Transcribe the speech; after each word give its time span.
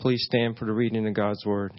Please 0.00 0.24
stand 0.24 0.56
for 0.56 0.64
the 0.64 0.72
reading 0.72 1.06
of 1.06 1.12
God's 1.12 1.44
Word. 1.44 1.74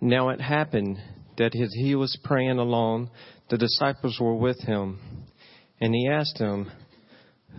Now 0.00 0.30
it 0.30 0.40
happened 0.40 0.98
that 1.38 1.54
as 1.54 1.72
he 1.72 1.94
was 1.94 2.18
praying 2.24 2.58
alone, 2.58 3.08
the 3.50 3.56
disciples 3.56 4.18
were 4.20 4.34
with 4.34 4.60
him. 4.62 4.98
And 5.80 5.94
he 5.94 6.08
asked 6.08 6.38
them, 6.40 6.72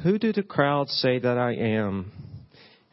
Who 0.04 0.20
do 0.20 0.34
the 0.34 0.44
crowd 0.44 0.90
say 0.90 1.20
that 1.20 1.38
I 1.38 1.54
am? 1.54 2.12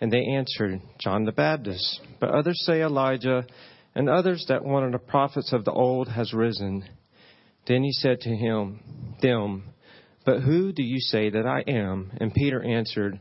And 0.01 0.12
they 0.12 0.25
answered, 0.25 0.80
John 1.01 1.25
the 1.25 1.33
Baptist. 1.33 2.01
But 2.21 2.30
others 2.30 2.63
say 2.65 2.81
Elijah, 2.81 3.44
and 3.97 4.08
others 4.08 4.44
that 4.49 4.65
one 4.65 4.85
of 4.85 4.92
the 4.92 4.99
prophets 5.01 5.53
of 5.53 5.65
the 5.65 5.72
old 5.72 6.06
has 6.10 6.33
risen. 6.33 6.85
Then 7.67 7.83
he 7.83 7.90
said 7.90 8.21
to 8.21 8.37
him, 8.37 9.17
them, 9.21 9.65
But 10.24 10.42
who 10.42 10.72
do 10.72 10.85
you 10.85 11.01
say 11.01 11.29
that 11.29 11.44
I 11.44 11.65
am? 11.67 12.13
And 12.21 12.33
Peter 12.33 12.63
answered, 12.63 13.19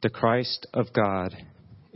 The 0.00 0.08
Christ 0.08 0.66
of 0.72 0.94
God. 0.94 1.36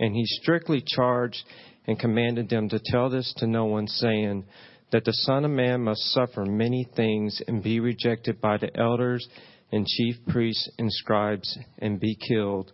And 0.03 0.17
he 0.17 0.27
strictly 0.27 0.83
charged 0.85 1.45
and 1.87 1.97
commanded 1.97 2.49
them 2.49 2.69
to 2.71 2.81
tell 2.85 3.09
this 3.09 3.33
to 3.37 3.47
no 3.47 3.67
one, 3.67 3.87
saying 3.87 4.45
that 4.91 5.05
the 5.05 5.13
Son 5.13 5.45
of 5.45 5.53
Man 5.53 5.83
must 5.83 6.03
suffer 6.13 6.45
many 6.45 6.89
things 6.97 7.41
and 7.47 7.63
be 7.63 7.79
rejected 7.79 8.41
by 8.41 8.57
the 8.57 8.77
elders 8.77 9.25
and 9.71 9.87
chief 9.87 10.17
priests 10.27 10.69
and 10.77 10.93
scribes 10.93 11.57
and 11.79 12.01
be 12.01 12.17
killed, 12.17 12.73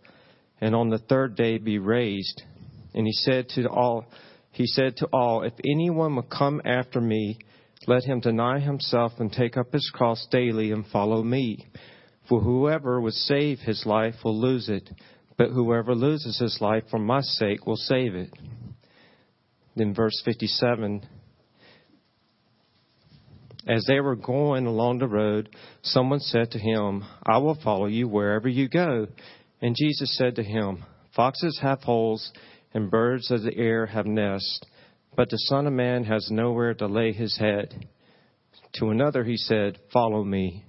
and 0.62 0.74
on 0.74 0.88
the 0.88 1.00
third 1.00 1.36
day 1.36 1.58
be 1.58 1.78
raised. 1.78 2.42
And 2.94 3.06
he 3.06 3.12
said 3.12 3.50
to 3.50 3.68
all, 3.68 4.06
he 4.50 4.66
said 4.66 4.96
to 4.96 5.08
all, 5.12 5.42
if 5.42 5.52
anyone 5.70 6.16
will 6.16 6.22
come 6.22 6.62
after 6.64 6.98
me, 6.98 7.36
let 7.86 8.04
him 8.04 8.20
deny 8.20 8.58
himself 8.58 9.12
and 9.18 9.30
take 9.30 9.58
up 9.58 9.70
his 9.70 9.90
cross 9.92 10.26
daily 10.30 10.72
and 10.72 10.86
follow 10.86 11.22
me. 11.22 11.66
For 12.26 12.40
whoever 12.40 13.02
would 13.02 13.12
save 13.12 13.58
his 13.58 13.84
life 13.84 14.14
will 14.24 14.40
lose 14.40 14.70
it 14.70 14.88
but 15.38 15.50
whoever 15.50 15.94
loses 15.94 16.38
his 16.38 16.58
life 16.60 16.82
for 16.90 16.98
my 16.98 17.20
sake 17.20 17.64
will 17.64 17.76
save 17.76 18.14
it. 18.16 18.30
Then, 19.76 19.94
verse 19.94 20.20
57 20.24 21.06
As 23.66 23.84
they 23.86 24.00
were 24.00 24.16
going 24.16 24.66
along 24.66 24.98
the 24.98 25.06
road, 25.06 25.48
someone 25.82 26.18
said 26.18 26.50
to 26.50 26.58
him, 26.58 27.04
I 27.24 27.38
will 27.38 27.56
follow 27.62 27.86
you 27.86 28.08
wherever 28.08 28.48
you 28.48 28.68
go. 28.68 29.06
And 29.62 29.76
Jesus 29.78 30.16
said 30.16 30.34
to 30.36 30.42
him, 30.42 30.84
Foxes 31.14 31.60
have 31.62 31.82
holes, 31.82 32.32
and 32.74 32.90
birds 32.90 33.30
of 33.30 33.42
the 33.42 33.56
air 33.56 33.86
have 33.86 34.06
nests, 34.06 34.60
but 35.16 35.30
the 35.30 35.38
Son 35.48 35.66
of 35.66 35.72
Man 35.72 36.04
has 36.04 36.28
nowhere 36.30 36.74
to 36.74 36.86
lay 36.86 37.12
his 37.12 37.38
head. 37.38 37.86
To 38.74 38.90
another 38.90 39.22
he 39.22 39.36
said, 39.36 39.78
Follow 39.92 40.24
me. 40.24 40.64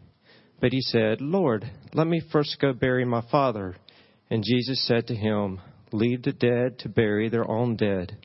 But 0.62 0.74
he 0.74 0.82
said, 0.82 1.22
Lord, 1.22 1.70
let 1.94 2.08
me 2.08 2.22
first 2.32 2.58
go 2.62 2.74
bury 2.74 3.06
my 3.06 3.24
father. 3.32 3.76
And 4.30 4.44
Jesus 4.44 4.86
said 4.88 5.08
to 5.08 5.16
him, 5.16 5.60
Leave 5.92 6.24
the 6.24 6.32
dead 6.32 6.80
to 6.80 6.90
bury 6.90 7.30
their 7.30 7.50
own 7.50 7.76
dead. 7.76 8.18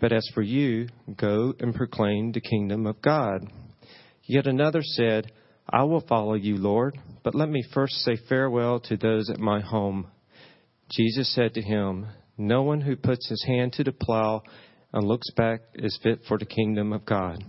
But 0.00 0.12
as 0.12 0.26
for 0.32 0.42
you, 0.42 0.88
go 1.16 1.52
and 1.58 1.74
proclaim 1.74 2.32
the 2.32 2.40
kingdom 2.40 2.86
of 2.86 3.02
God. 3.02 3.50
Yet 4.24 4.46
another 4.46 4.82
said, 4.82 5.32
I 5.68 5.84
will 5.84 6.00
follow 6.06 6.34
you, 6.34 6.56
Lord, 6.56 6.98
but 7.22 7.34
let 7.34 7.48
me 7.48 7.64
first 7.74 7.94
say 7.96 8.16
farewell 8.28 8.80
to 8.80 8.96
those 8.96 9.28
at 9.28 9.38
my 9.38 9.60
home. 9.60 10.06
Jesus 10.90 11.32
said 11.34 11.54
to 11.54 11.62
him, 11.62 12.06
No 12.38 12.62
one 12.62 12.80
who 12.80 12.96
puts 12.96 13.28
his 13.28 13.44
hand 13.46 13.72
to 13.74 13.84
the 13.84 13.92
plow 13.92 14.42
and 14.92 15.06
looks 15.06 15.30
back 15.36 15.60
is 15.74 15.98
fit 16.02 16.20
for 16.26 16.38
the 16.38 16.46
kingdom 16.46 16.92
of 16.92 17.04
God. 17.04 17.42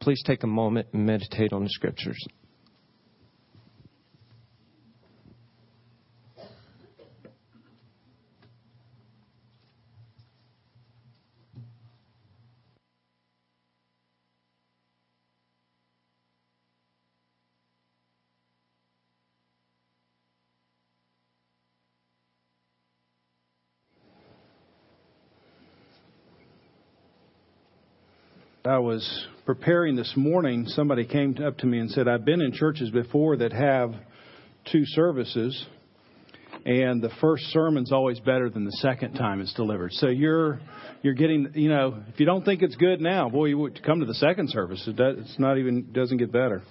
Please 0.00 0.22
take 0.26 0.42
a 0.42 0.48
moment 0.48 0.88
and 0.92 1.06
meditate 1.06 1.52
on 1.52 1.64
the 1.64 1.70
scriptures. 1.70 2.18
Was 28.82 29.26
preparing 29.46 29.96
this 29.96 30.12
morning, 30.16 30.66
somebody 30.66 31.06
came 31.06 31.36
up 31.44 31.58
to 31.58 31.66
me 31.66 31.78
and 31.78 31.90
said, 31.90 32.08
I've 32.08 32.24
been 32.24 32.40
in 32.40 32.52
churches 32.52 32.90
before 32.90 33.36
that 33.38 33.52
have 33.52 33.94
two 34.70 34.82
services, 34.84 35.66
and 36.64 37.02
the 37.02 37.10
first 37.20 37.44
sermon's 37.46 37.92
always 37.92 38.20
better 38.20 38.50
than 38.50 38.64
the 38.64 38.78
second 38.80 39.14
time 39.14 39.40
it's 39.40 39.54
delivered. 39.54 39.92
So 39.92 40.08
you're 40.08 40.60
you're 41.02 41.14
getting, 41.14 41.52
you 41.54 41.68
know, 41.68 42.02
if 42.12 42.20
you 42.20 42.26
don't 42.26 42.44
think 42.44 42.62
it's 42.62 42.76
good 42.76 43.00
now, 43.00 43.28
boy, 43.28 43.46
you 43.46 43.58
would 43.58 43.82
come 43.84 44.00
to 44.00 44.06
the 44.06 44.14
second 44.14 44.50
service. 44.50 44.84
It 44.86 44.96
does, 44.96 45.16
it's 45.18 45.38
not 45.38 45.58
even 45.58 45.92
doesn't 45.92 46.18
get 46.18 46.30
better. 46.30 46.62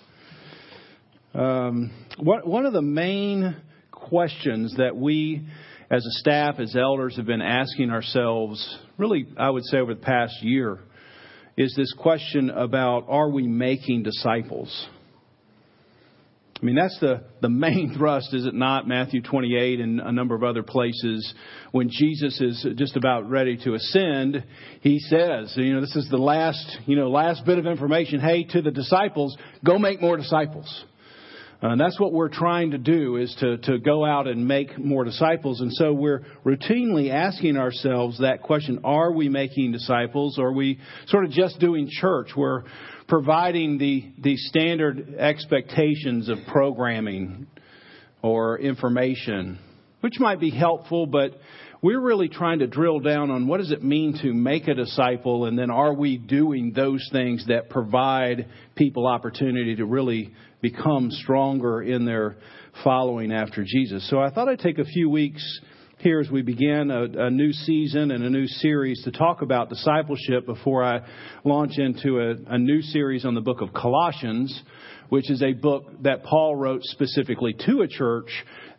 Um, 1.33 1.91
what, 2.17 2.45
one 2.45 2.66
of 2.66 2.73
the 2.73 2.81
main 2.81 3.55
questions 3.91 4.75
that 4.78 4.95
we 4.95 5.47
as 5.89 6.05
a 6.05 6.11
staff, 6.19 6.59
as 6.59 6.75
elders, 6.75 7.17
have 7.17 7.25
been 7.25 7.41
asking 7.41 7.89
ourselves, 7.89 8.78
really, 8.97 9.28
I 9.38 9.49
would 9.49 9.66
say 9.66 9.78
over 9.78 9.93
the 9.93 10.01
past 10.01 10.41
year, 10.41 10.79
is 11.61 11.75
this 11.75 11.94
question 11.94 12.49
about 12.49 13.05
are 13.07 13.29
we 13.29 13.47
making 13.47 14.03
disciples? 14.03 14.88
I 16.61 16.66
mean, 16.66 16.75
that's 16.75 16.99
the, 16.99 17.23
the 17.41 17.49
main 17.49 17.94
thrust, 17.97 18.33
is 18.33 18.45
it 18.45 18.53
not? 18.53 18.88
Matthew 18.88 19.22
28 19.22 19.79
and 19.79 19.99
a 19.99 20.11
number 20.11 20.35
of 20.35 20.44
other 20.44 20.63
places. 20.63 21.33
When 21.72 21.89
Jesus 21.89 22.39
is 22.39 22.66
just 22.75 22.95
about 22.95 23.29
ready 23.29 23.57
to 23.63 23.73
ascend, 23.73 24.44
he 24.81 24.99
says, 24.99 25.53
you 25.55 25.73
know, 25.73 25.81
this 25.81 25.95
is 25.95 26.07
the 26.09 26.17
last, 26.17 26.77
you 26.85 26.95
know, 26.95 27.09
last 27.09 27.45
bit 27.45 27.57
of 27.57 27.66
information. 27.66 28.19
Hey, 28.19 28.43
to 28.43 28.61
the 28.61 28.72
disciples, 28.72 29.35
go 29.66 29.79
make 29.79 30.01
more 30.01 30.17
disciples. 30.17 30.85
Uh, 31.63 31.69
and 31.69 31.79
that's 31.79 31.99
what 31.99 32.11
we're 32.11 32.29
trying 32.29 32.72
to 32.72 32.79
do 32.79 33.17
is 33.17 33.35
to, 33.39 33.57
to 33.59 33.77
go 33.77 34.03
out 34.03 34.27
and 34.27 34.47
make 34.47 34.79
more 34.79 35.03
disciples. 35.03 35.61
And 35.61 35.72
so 35.72 35.94
we're 35.94 36.25
routinely 36.44 37.11
asking 37.11 37.55
ourselves 37.55 38.19
that 38.19 38.41
question, 38.41 38.79
are 38.83 39.11
we 39.11 39.29
making 39.29 39.72
disciples? 39.72 40.39
Or 40.39 40.47
are 40.47 40.53
we 40.53 40.79
sort 41.07 41.23
of 41.23 41.31
just 41.31 41.59
doing 41.59 41.88
church? 41.89 42.29
We're 42.35 42.63
providing 43.07 43.77
the, 43.77 44.11
the 44.17 44.38
standard 44.38 45.16
expectations 45.19 46.29
of 46.29 46.39
programming 46.47 47.45
or 48.23 48.57
information, 48.57 49.59
which 49.99 50.19
might 50.19 50.39
be 50.39 50.49
helpful, 50.49 51.05
but 51.05 51.33
we're 51.81 51.99
really 51.99 52.29
trying 52.29 52.59
to 52.59 52.67
drill 52.67 52.99
down 52.99 53.31
on 53.31 53.47
what 53.47 53.57
does 53.57 53.71
it 53.71 53.83
mean 53.83 54.17
to 54.21 54.33
make 54.33 54.67
a 54.67 54.73
disciple 54.75 55.45
and 55.45 55.57
then 55.57 55.71
are 55.71 55.93
we 55.93 56.17
doing 56.17 56.73
those 56.75 57.07
things 57.11 57.45
that 57.47 57.69
provide 57.69 58.47
people 58.75 59.07
opportunity 59.07 59.75
to 59.75 59.85
really 59.85 60.31
become 60.61 61.09
stronger 61.09 61.81
in 61.81 62.05
their 62.05 62.37
following 62.83 63.31
after 63.33 63.65
Jesus. 63.65 64.07
So 64.09 64.19
I 64.19 64.29
thought 64.29 64.47
I'd 64.47 64.59
take 64.59 64.77
a 64.77 64.85
few 64.85 65.09
weeks 65.09 65.43
here 65.97 66.19
as 66.19 66.29
we 66.31 66.41
begin 66.41 66.89
a, 66.89 67.25
a, 67.25 67.29
new 67.29 67.51
season 67.51 68.11
and 68.11 68.23
a 68.23 68.29
new 68.29 68.47
series 68.47 69.03
to 69.03 69.11
talk 69.11 69.41
about 69.41 69.69
discipleship 69.69 70.45
before 70.45 70.83
I 70.83 71.01
launch 71.43 71.77
into 71.77 72.19
a, 72.19 72.53
a 72.53 72.57
new 72.57 72.81
series 72.81 73.23
on 73.25 73.35
the 73.35 73.41
book 73.41 73.61
of 73.61 73.73
Colossians, 73.73 74.63
which 75.09 75.29
is 75.29 75.43
a 75.43 75.53
book 75.53 75.85
that 76.01 76.23
Paul 76.23 76.55
wrote 76.55 76.81
specifically 76.83 77.53
to 77.65 77.81
a 77.81 77.87
church 77.87 78.31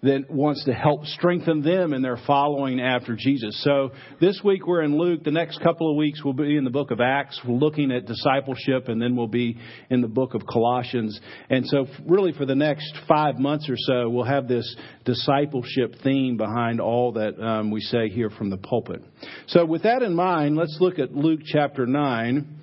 that 0.02 0.28
wants 0.28 0.64
to 0.64 0.72
help 0.72 1.06
strengthen 1.06 1.62
them 1.62 1.92
in 1.92 2.02
their 2.02 2.18
following 2.26 2.80
after 2.80 3.14
Jesus. 3.14 3.62
So 3.62 3.92
this 4.20 4.40
week 4.44 4.66
we're 4.66 4.82
in 4.82 4.98
Luke. 4.98 5.22
The 5.22 5.30
next 5.30 5.60
couple 5.62 5.88
of 5.88 5.96
weeks 5.96 6.24
we'll 6.24 6.34
be 6.34 6.56
in 6.56 6.64
the 6.64 6.70
book 6.70 6.90
of 6.90 7.00
Acts, 7.00 7.40
looking 7.46 7.92
at 7.92 8.06
discipleship, 8.06 8.88
and 8.88 9.00
then 9.00 9.14
we'll 9.14 9.28
be 9.28 9.56
in 9.90 10.00
the 10.00 10.08
book 10.08 10.34
of 10.34 10.42
Colossians. 10.44 11.20
And 11.50 11.64
so 11.66 11.86
really 12.04 12.32
for 12.32 12.44
the 12.44 12.56
next 12.56 12.92
five 13.06 13.38
months 13.38 13.68
or 13.70 13.76
so, 13.78 14.08
we'll 14.08 14.24
have 14.24 14.48
this 14.48 14.76
discipleship 15.04 15.94
theme 16.02 16.36
behind 16.36 16.80
all 16.80 17.12
that 17.12 17.40
um, 17.40 17.70
we 17.70 17.80
say 17.80 18.08
here 18.08 18.30
from 18.30 18.50
the 18.50 18.58
pulpit. 18.58 19.04
So 19.46 19.64
with 19.64 19.84
that 19.84 20.02
in 20.02 20.16
mind, 20.16 20.56
let's 20.56 20.78
look 20.80 20.98
at 20.98 21.12
Luke 21.14 21.42
chapter 21.44 21.86
9 21.86 22.58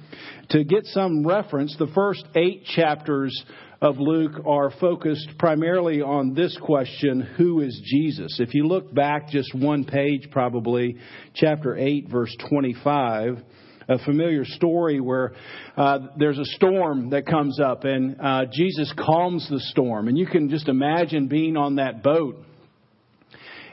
to 0.50 0.64
get 0.66 0.86
some 0.88 1.26
reference. 1.26 1.74
The 1.78 1.92
first 1.96 2.26
eight 2.36 2.66
chapters 2.66 3.46
of 3.82 3.98
Luke 3.98 4.46
are 4.46 4.72
focused 4.72 5.38
primarily 5.38 6.02
on 6.02 6.34
this 6.34 6.58
question 6.62 7.22
who 7.22 7.62
is 7.62 7.80
Jesus? 7.86 8.40
If 8.40 8.54
you 8.54 8.68
look 8.68 8.94
back 8.94 9.30
just 9.30 9.56
one 9.56 9.86
page, 9.86 10.30
probably, 10.32 10.98
chapter 11.34 11.78
8, 11.78 12.10
verse 12.10 12.36
25, 12.50 13.42
a 13.88 13.98
familiar 14.00 14.44
story 14.44 15.00
where 15.00 15.32
uh, 15.78 16.00
there's 16.18 16.38
a 16.38 16.46
storm 16.46 17.12
that 17.12 17.26
comes 17.26 17.60
up 17.60 17.86
and 17.86 18.18
uh, 18.20 18.46
Jesus 18.52 18.94
calms 18.98 19.48
the 19.50 19.62
storm. 19.72 20.10
And 20.10 20.18
you 20.18 20.28
can 20.28 20.50
just 20.50 20.68
imagine 20.68 21.28
being 21.28 21.56
on 21.56 21.78
that 21.78 22.04
boat. 22.04 22.36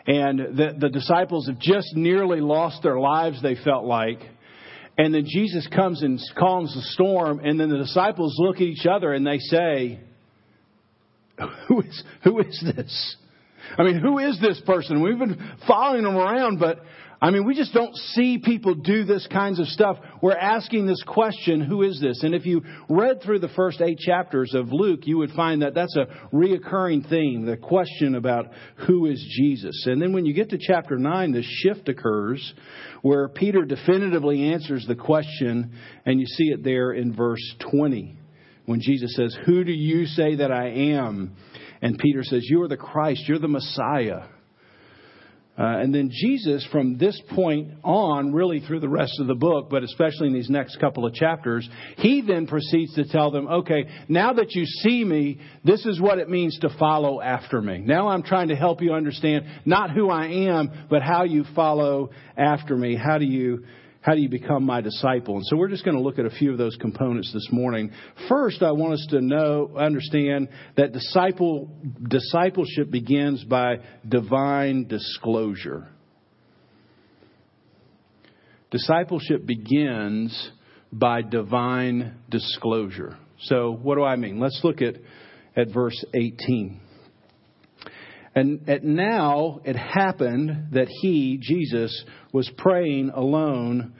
And 0.07 0.39
the, 0.39 0.75
the 0.79 0.89
disciples 0.89 1.49
have 1.49 1.59
just 1.59 1.97
nearly 1.97 2.41
lost 2.41 2.85
their 2.85 2.99
lives, 3.01 3.43
they 3.43 3.57
felt 3.57 3.85
like. 3.85 4.21
And 4.99 5.15
then 5.15 5.27
Jesus 5.27 5.67
comes 5.67 6.03
and 6.03 6.21
calms 6.39 6.75
the 6.75 6.83
storm, 6.93 7.41
and 7.45 7.61
then 7.61 7.69
the 7.69 7.77
disciples 7.77 8.35
look 8.39 8.57
at 8.57 8.63
each 8.63 8.87
other 8.87 9.13
and 9.13 9.27
they 9.27 9.39
say, 9.39 10.01
Who 11.69 11.81
is, 11.81 12.05
who 12.25 12.39
is 12.41 12.65
this? 12.75 13.17
I 13.77 13.83
mean, 13.83 13.99
who 13.99 14.19
is 14.19 14.41
this 14.41 14.61
person? 14.65 15.03
We've 15.03 15.19
been 15.19 15.39
following 15.67 16.05
him 16.05 16.17
around, 16.17 16.59
but 16.59 16.81
I 17.21 17.31
mean, 17.31 17.47
we 17.47 17.55
just 17.55 17.73
don't 17.73 17.95
see 17.97 18.39
people 18.39 18.75
do 18.75 19.05
this 19.05 19.27
kinds 19.33 19.59
of 19.59 19.67
stuff. 19.69 19.97
We're 20.21 20.37
asking 20.37 20.87
this 20.87 21.03
question, 21.07 21.63
who 21.63 21.83
is 21.83 21.99
this? 22.01 22.23
And 22.23 22.35
if 22.35 22.45
you 22.45 22.63
read 22.91 23.23
through 23.23 23.39
the 23.39 23.49
first 23.49 23.81
eight 23.81 23.99
chapters 23.99 24.53
of 24.55 24.71
Luke, 24.71 25.07
you 25.07 25.17
would 25.19 25.31
find 25.31 25.63
that 25.63 25.75
that's 25.75 25.97
a 25.97 26.07
reoccurring 26.33 27.09
theme, 27.09 27.47
the 27.47 27.57
question 27.57 28.17
about 28.17 28.47
who 28.87 29.07
is 29.07 29.25
Jesus. 29.39 29.87
And 29.87 30.01
then 30.01 30.13
when 30.13 30.27
you 30.27 30.35
get 30.35 30.51
to 30.51 30.59
chapter 30.61 30.99
9, 30.99 31.33
this 31.33 31.47
shift 31.63 31.89
occurs 31.89 32.55
where 33.01 33.29
Peter 33.29 33.65
definitively 33.65 34.53
answers 34.53 34.85
the 34.87 34.95
question, 34.95 35.73
and 36.05 36.21
you 36.21 36.27
see 36.27 36.49
it 36.49 36.63
there 36.63 36.93
in 36.93 37.15
verse 37.15 37.55
20 37.71 38.19
when 38.67 38.81
Jesus 38.81 39.15
says, 39.17 39.37
Who 39.47 39.65
do 39.65 39.73
you 39.73 40.07
say 40.07 40.37
that 40.37 40.53
I 40.53 40.69
am? 40.69 41.37
And 41.81 41.99
Peter 41.99 42.23
says, 42.23 42.43
You 42.45 42.63
are 42.63 42.69
the 42.69 42.77
Christ, 42.77 43.23
you're 43.27 43.39
the 43.39 43.49
Messiah. 43.49 44.25
Uh, 45.59 45.79
and 45.79 45.95
then 45.95 46.11
Jesus, 46.13 46.67
from 46.71 46.99
this 46.99 47.21
point 47.35 47.71
on, 47.83 48.33
really 48.33 48.61
through 48.61 48.81
the 48.81 48.89
rest 48.89 49.19
of 49.21 49.27
the 49.27 49.35
book, 49.35 49.69
but 49.71 49.83
especially 49.83 50.27
in 50.27 50.35
these 50.35 50.51
next 50.51 50.77
couple 50.79 51.07
of 51.07 51.15
chapters, 51.15 51.67
he 51.97 52.21
then 52.21 52.47
proceeds 52.47 52.95
to 52.95 53.09
tell 53.09 53.31
them, 53.31 53.49
okay, 53.49 53.87
now 54.09 54.35
that 54.35 54.55
you 54.55 54.67
see 54.67 55.03
me, 55.03 55.41
this 55.65 55.87
is 55.87 55.99
what 55.99 56.19
it 56.19 56.29
means 56.29 56.59
to 56.59 56.69
follow 56.79 57.23
after 57.23 57.63
me. 57.63 57.79
Now 57.79 58.09
I'm 58.09 58.23
trying 58.23 58.49
to 58.49 58.57
help 58.57 58.83
you 58.83 58.93
understand 58.93 59.47
not 59.65 59.91
who 59.91 60.11
I 60.11 60.27
am, 60.27 60.87
but 60.91 61.01
how 61.03 61.25
you 61.25 61.45
follow 61.55 62.11
after 62.37 62.77
me. 62.77 62.95
How 62.95 63.17
do 63.17 63.25
you 63.25 63.65
how 64.07 64.15
do 64.15 64.21
you 64.21 64.29
become 64.29 64.63
my 64.63 64.81
disciple? 64.81 65.35
And 65.35 65.45
so 65.47 65.57
we're 65.57 65.67
just 65.67 65.85
going 65.85 65.97
to 65.97 66.03
look 66.03 66.21
at 66.21 66.27
a 66.27 66.31
few 66.31 66.53
of 66.53 66.59
those 66.59 66.77
components 66.77 67.33
this 67.35 67.49
morning. 67.51 67.91
First, 68.29 68.63
I 68.63 68.71
want 68.71 68.93
us 68.93 69.07
to 69.11 69.21
know, 69.21 69.73
understand 69.77 70.49
that 70.77 70.93
disciple, 70.93 71.77
discipleship 72.09 72.89
begins 72.89 73.43
by 73.43 73.79
divine 74.09 74.87
disclosure. 74.87 75.89
Discipleship 78.71 79.45
begins 79.45 80.53
by 80.93 81.23
divine 81.23 82.15
disclosure. 82.31 83.19
So, 83.41 83.73
what 83.73 83.97
do 83.97 84.05
I 84.05 84.15
mean? 84.15 84.39
Let's 84.39 84.61
look 84.63 84.83
at, 84.83 84.95
at 85.57 85.75
verse 85.75 86.05
18. 86.15 86.81
And 88.37 88.61
now 88.85 89.63
it 89.65 89.77
happened 89.77 90.69
that 90.73 90.89
he, 90.89 91.39
Jesus, 91.41 92.05
was 92.35 92.51
praying 92.59 93.11
alone 93.15 93.95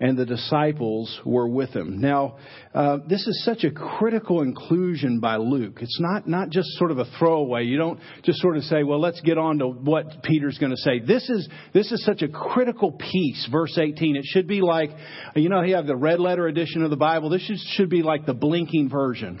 and 0.00 0.18
the 0.18 0.26
disciples 0.26 1.20
were 1.24 1.48
with 1.48 1.70
him. 1.70 2.00
Now, 2.00 2.36
uh, 2.74 2.98
this 3.06 3.26
is 3.26 3.42
such 3.44 3.64
a 3.64 3.70
critical 3.70 4.42
inclusion 4.42 5.20
by 5.20 5.36
Luke. 5.36 5.78
It's 5.80 5.98
not, 6.00 6.26
not 6.26 6.50
just 6.50 6.68
sort 6.78 6.90
of 6.90 6.98
a 6.98 7.04
throwaway. 7.18 7.64
You 7.64 7.76
don't 7.76 8.00
just 8.22 8.40
sort 8.40 8.56
of 8.56 8.64
say, 8.64 8.82
well, 8.82 9.00
let's 9.00 9.20
get 9.20 9.36
on 9.36 9.58
to 9.58 9.68
what 9.68 10.22
Peter's 10.22 10.58
going 10.58 10.72
to 10.72 10.78
say. 10.78 11.00
This 11.00 11.28
is, 11.28 11.48
this 11.74 11.92
is 11.92 12.02
such 12.04 12.22
a 12.22 12.28
critical 12.28 12.92
piece, 12.92 13.46
verse 13.50 13.78
18. 13.78 14.16
It 14.16 14.24
should 14.24 14.46
be 14.46 14.62
like, 14.62 14.90
you 15.36 15.50
know, 15.50 15.62
you 15.62 15.76
have 15.76 15.86
the 15.86 15.96
red 15.96 16.18
letter 16.18 16.46
edition 16.46 16.82
of 16.82 16.90
the 16.90 16.96
Bible. 16.96 17.28
This 17.28 17.42
should, 17.42 17.58
should 17.76 17.90
be 17.90 18.02
like 18.02 18.24
the 18.24 18.34
blinking 18.34 18.88
version. 18.88 19.40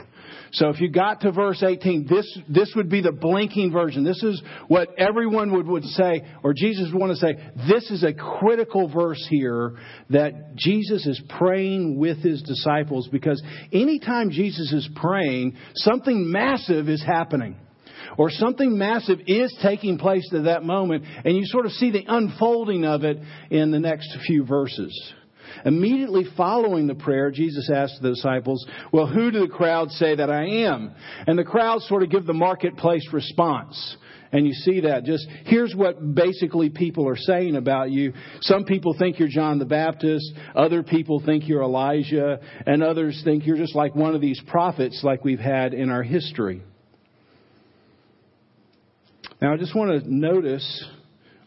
So 0.52 0.68
if 0.68 0.80
you 0.80 0.90
got 0.90 1.20
to 1.22 1.32
verse 1.32 1.62
18, 1.62 2.06
this, 2.08 2.38
this 2.48 2.72
would 2.76 2.88
be 2.88 3.00
the 3.00 3.12
blinking 3.12 3.72
version. 3.72 4.04
This 4.04 4.22
is 4.22 4.42
what 4.68 4.88
everyone 4.98 5.52
would, 5.52 5.66
would 5.66 5.84
say, 5.84 6.24
or 6.42 6.52
Jesus 6.54 6.90
would 6.92 7.00
want 7.00 7.12
to 7.12 7.16
say, 7.16 7.34
this 7.68 7.90
is 7.90 8.02
a 8.02 8.12
critical 8.12 8.88
verse 8.88 9.24
here 9.30 9.76
that 10.10 10.56
Jesus 10.56 11.06
is 11.06 11.20
praying 11.38 11.98
with 11.98 12.18
his 12.18 12.42
disciples 12.42 13.08
because 13.10 13.42
anytime 13.72 14.30
Jesus 14.30 14.72
is 14.72 14.88
praying, 14.96 15.56
something 15.74 16.30
massive 16.30 16.88
is 16.88 17.02
happening 17.04 17.56
or 18.18 18.30
something 18.30 18.76
massive 18.76 19.20
is 19.26 19.56
taking 19.62 19.98
place 19.98 20.28
at 20.34 20.44
that 20.44 20.62
moment, 20.62 21.04
and 21.24 21.36
you 21.36 21.44
sort 21.46 21.66
of 21.66 21.72
see 21.72 21.90
the 21.90 22.04
unfolding 22.06 22.84
of 22.84 23.04
it 23.04 23.18
in 23.50 23.70
the 23.70 23.78
next 23.78 24.16
few 24.26 24.44
verses. 24.44 25.14
Immediately 25.64 26.24
following 26.36 26.86
the 26.86 26.94
prayer, 26.94 27.30
Jesus 27.30 27.70
asked 27.72 28.00
the 28.02 28.10
disciples, 28.10 28.66
Well, 28.92 29.06
who 29.06 29.30
do 29.30 29.40
the 29.40 29.52
crowd 29.52 29.90
say 29.92 30.14
that 30.14 30.30
I 30.30 30.46
am? 30.66 30.94
And 31.26 31.38
the 31.38 31.44
crowd 31.44 31.82
sort 31.82 32.02
of 32.02 32.10
give 32.10 32.26
the 32.26 32.32
marketplace 32.32 33.06
response. 33.12 33.96
And 34.32 34.46
you 34.46 34.52
see 34.52 34.80
that. 34.82 35.04
Just 35.04 35.26
here's 35.44 35.74
what 35.74 36.14
basically 36.14 36.70
people 36.70 37.08
are 37.08 37.16
saying 37.16 37.56
about 37.56 37.90
you. 37.90 38.12
Some 38.42 38.64
people 38.64 38.94
think 38.96 39.18
you're 39.18 39.28
John 39.28 39.58
the 39.58 39.64
Baptist. 39.64 40.32
Other 40.54 40.82
people 40.84 41.20
think 41.24 41.48
you're 41.48 41.62
Elijah. 41.62 42.38
And 42.64 42.82
others 42.82 43.20
think 43.24 43.44
you're 43.44 43.56
just 43.56 43.74
like 43.74 43.94
one 43.94 44.14
of 44.14 44.20
these 44.20 44.40
prophets 44.46 45.00
like 45.02 45.24
we've 45.24 45.40
had 45.40 45.74
in 45.74 45.90
our 45.90 46.04
history. 46.04 46.62
Now, 49.42 49.54
I 49.54 49.56
just 49.56 49.74
want 49.74 50.04
to 50.04 50.14
notice, 50.14 50.84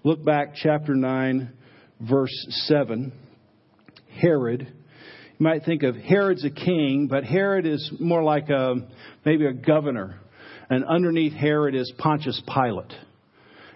look 0.03 0.25
back, 0.25 0.55
chapter 0.55 0.95
9, 0.95 1.51
verse 2.01 2.45
7. 2.67 3.13
Herod. 4.23 4.61
You 4.61 5.43
might 5.43 5.65
think 5.65 5.83
of 5.83 5.95
Herod's 5.95 6.45
a 6.45 6.49
king, 6.49 7.07
but 7.09 7.25
Herod 7.25 7.65
is 7.65 7.91
more 7.99 8.23
like 8.23 8.49
a, 8.49 8.75
maybe 9.25 9.45
a 9.45 9.53
governor. 9.53 10.21
And 10.69 10.85
underneath 10.85 11.33
Herod 11.33 11.75
is 11.75 11.91
Pontius 11.97 12.41
Pilate. 12.47 12.93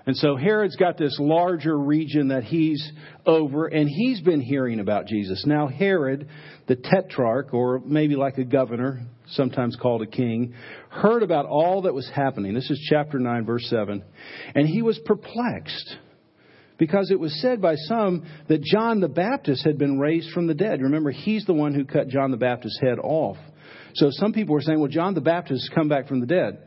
And 0.06 0.16
so 0.16 0.38
Herod's 0.38 0.78
got 0.78 0.98
this 0.98 1.18
larger 1.20 1.78
region 1.78 2.30
that 2.30 2.46
he's 2.46 2.82
over, 3.26 3.68
and 3.68 3.90
he's 3.90 4.22
been 4.22 4.40
hearing 4.40 4.80
about 4.80 5.06
Jesus. 5.06 5.44
Now, 5.46 5.68
Herod, 5.68 6.30
the 6.68 6.78
tetrarch, 6.78 7.54
or 7.54 7.82
maybe 7.86 8.16
like 8.16 8.38
a 8.38 8.46
governor, 8.46 9.02
sometimes 9.32 9.76
called 9.76 10.02
a 10.02 10.08
king, 10.08 10.54
heard 10.90 11.24
about 11.24 11.46
all 11.46 11.82
that 11.82 11.94
was 11.94 12.10
happening. 12.16 12.54
This 12.54 12.72
is 12.72 12.80
chapter 12.90 13.20
9, 13.20 13.46
verse 13.46 13.68
7. 13.70 14.02
And 14.56 14.66
he 14.66 14.82
was 14.82 14.98
perplexed 15.06 15.98
because 16.78 17.12
it 17.12 17.20
was 17.20 17.40
said 17.42 17.62
by 17.62 17.76
some 17.76 18.26
that 18.48 18.62
John 18.62 19.00
the 19.00 19.08
Baptist 19.08 19.66
had 19.66 19.78
been 19.78 20.00
raised 20.00 20.32
from 20.32 20.48
the 20.48 20.54
dead. 20.54 20.82
Remember, 20.82 21.12
he's 21.12 21.46
the 21.46 21.54
one 21.54 21.74
who 21.74 21.86
cut 21.86 22.08
John 22.08 22.32
the 22.32 22.38
Baptist's 22.38 22.80
head 22.80 23.00
off. 23.00 23.38
So 23.96 24.10
some 24.12 24.34
people 24.34 24.54
were 24.54 24.62
saying, 24.62 24.80
well, 24.80 24.90
John 24.90 25.14
the 25.14 25.22
Baptist 25.22 25.68
has 25.68 25.76
come 25.76 25.90
back 25.90 26.08
from 26.08 26.20
the 26.20 26.28
dead. 26.28 26.60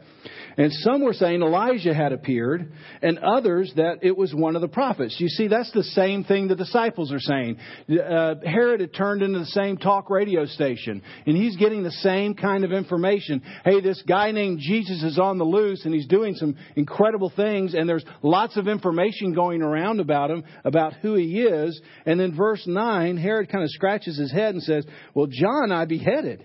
And 0.56 0.72
some 0.72 1.02
were 1.02 1.12
saying 1.12 1.42
Elijah 1.42 1.94
had 1.94 2.12
appeared, 2.12 2.72
and 3.02 3.18
others 3.18 3.72
that 3.76 4.00
it 4.02 4.16
was 4.16 4.34
one 4.34 4.56
of 4.56 4.62
the 4.62 4.68
prophets. 4.68 5.16
You 5.18 5.28
see, 5.28 5.48
that's 5.48 5.70
the 5.72 5.82
same 5.82 6.24
thing 6.24 6.48
the 6.48 6.56
disciples 6.56 7.12
are 7.12 7.20
saying. 7.20 7.58
Uh, 7.88 8.34
Herod 8.44 8.80
had 8.80 8.92
turned 8.92 9.22
into 9.22 9.38
the 9.38 9.46
same 9.46 9.76
talk 9.76 10.10
radio 10.10 10.46
station, 10.46 11.02
and 11.26 11.36
he's 11.36 11.56
getting 11.56 11.82
the 11.82 11.90
same 11.90 12.34
kind 12.34 12.64
of 12.64 12.72
information. 12.72 13.42
Hey, 13.64 13.80
this 13.80 14.02
guy 14.06 14.32
named 14.32 14.58
Jesus 14.60 15.02
is 15.02 15.18
on 15.18 15.38
the 15.38 15.44
loose, 15.44 15.84
and 15.84 15.94
he's 15.94 16.08
doing 16.08 16.34
some 16.34 16.56
incredible 16.76 17.32
things, 17.34 17.74
and 17.74 17.88
there's 17.88 18.04
lots 18.22 18.56
of 18.56 18.68
information 18.68 19.32
going 19.32 19.62
around 19.62 20.00
about 20.00 20.30
him, 20.30 20.44
about 20.64 20.94
who 20.94 21.14
he 21.14 21.42
is. 21.42 21.80
And 22.04 22.18
then 22.18 22.36
verse 22.36 22.64
9, 22.66 23.16
Herod 23.16 23.50
kind 23.50 23.64
of 23.64 23.70
scratches 23.70 24.18
his 24.18 24.32
head 24.32 24.54
and 24.54 24.62
says, 24.62 24.84
Well, 25.14 25.26
John 25.26 25.72
I 25.72 25.84
beheaded. 25.84 26.44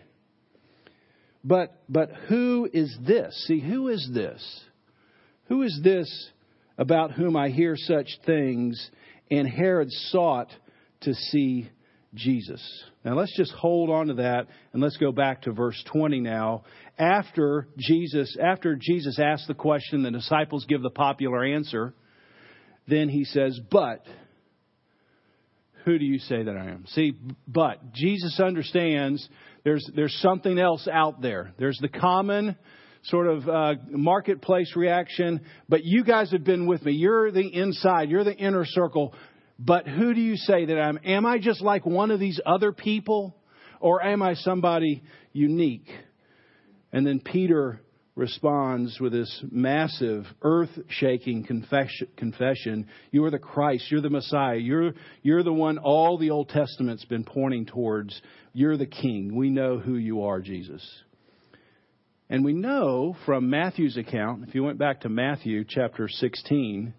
But, 1.45 1.83
but 1.87 2.09
who 2.27 2.67
is 2.73 2.97
this? 3.05 3.45
See, 3.47 3.59
who 3.59 3.89
is 3.89 4.09
this? 4.11 4.43
Who 5.47 5.61
is 5.61 5.79
this 5.83 6.31
about 6.75 7.11
whom 7.11 7.37
I 7.37 7.49
hear 7.49 7.75
such 7.77 8.07
things? 8.25 8.89
And 9.29 9.47
Herod 9.47 9.91
sought 9.91 10.49
to 11.01 11.13
see 11.13 11.69
Jesus. 12.15 12.61
Now 13.03 13.13
let's 13.13 13.35
just 13.37 13.51
hold 13.51 13.91
on 13.91 14.07
to 14.07 14.13
that 14.15 14.47
and 14.73 14.81
let's 14.81 14.97
go 14.97 15.11
back 15.11 15.43
to 15.43 15.51
verse 15.51 15.81
20 15.91 16.19
now. 16.19 16.63
After 16.97 17.67
Jesus, 17.77 18.35
after 18.43 18.75
Jesus 18.75 19.19
asks 19.19 19.47
the 19.47 19.53
question, 19.53 20.01
the 20.01 20.11
disciples 20.11 20.65
give 20.67 20.81
the 20.81 20.89
popular 20.89 21.45
answer. 21.45 21.93
Then 22.87 23.07
he 23.07 23.23
says, 23.23 23.59
But 23.69 24.03
who 25.83 25.99
do 25.99 26.05
you 26.05 26.17
say 26.17 26.41
that 26.41 26.57
I 26.57 26.69
am? 26.69 26.85
See, 26.87 27.13
but 27.47 27.93
Jesus 27.93 28.39
understands 28.39 29.27
there's, 29.65 29.89
there's 29.95 30.15
something 30.21 30.59
else 30.59 30.87
out 30.87 31.21
there. 31.21 31.51
There's 31.57 31.79
the 31.81 31.89
common 31.89 32.55
sort 33.03 33.27
of 33.27 33.49
uh, 33.49 33.73
marketplace 33.89 34.73
reaction, 34.75 35.41
but 35.67 35.83
you 35.83 36.03
guys 36.03 36.31
have 36.31 36.43
been 36.43 36.67
with 36.67 36.85
me. 36.85 36.93
You're 36.93 37.31
the 37.31 37.47
inside, 37.53 38.09
you're 38.09 38.23
the 38.23 38.35
inner 38.35 38.63
circle. 38.63 39.15
But 39.57 39.87
who 39.87 40.13
do 40.13 40.21
you 40.21 40.35
say 40.37 40.65
that 40.65 40.79
I'm? 40.79 40.99
Am 41.03 41.25
I 41.25 41.39
just 41.39 41.61
like 41.61 41.83
one 41.85 42.11
of 42.11 42.19
these 42.19 42.39
other 42.45 42.71
people, 42.71 43.35
or 43.79 44.03
am 44.03 44.21
I 44.21 44.35
somebody 44.35 45.01
unique? 45.33 45.89
And 46.93 47.05
then 47.05 47.19
Peter 47.19 47.81
responds 48.15 48.97
with 48.99 49.11
this 49.11 49.43
massive, 49.51 50.25
earth 50.41 50.69
shaking 50.87 51.43
confession 51.43 52.87
You 53.11 53.25
are 53.25 53.31
the 53.31 53.39
Christ. 53.39 53.91
You're 53.91 54.01
the 54.01 54.09
Messiah. 54.09 54.55
You're, 54.55 54.93
you're 55.21 55.43
the 55.43 55.53
one 55.53 55.77
all 55.77 56.17
the 56.17 56.31
Old 56.31 56.49
Testament's 56.49 57.05
been 57.05 57.25
pointing 57.25 57.65
towards. 57.65 58.19
You're 58.53 58.77
the 58.77 58.85
King. 58.85 59.35
We 59.35 59.49
know 59.49 59.79
who 59.79 59.95
you 59.95 60.23
are, 60.23 60.39
Jesus. 60.39 60.81
And 62.29 62.43
we 62.43 62.53
know 62.53 63.15
from 63.25 63.49
Matthew's 63.49 63.97
account, 63.97 64.47
if 64.47 64.55
you 64.55 64.63
went 64.63 64.79
back 64.79 65.01
to 65.01 65.09
Matthew 65.09 65.63
chapter 65.67 66.07
16, 66.07 66.93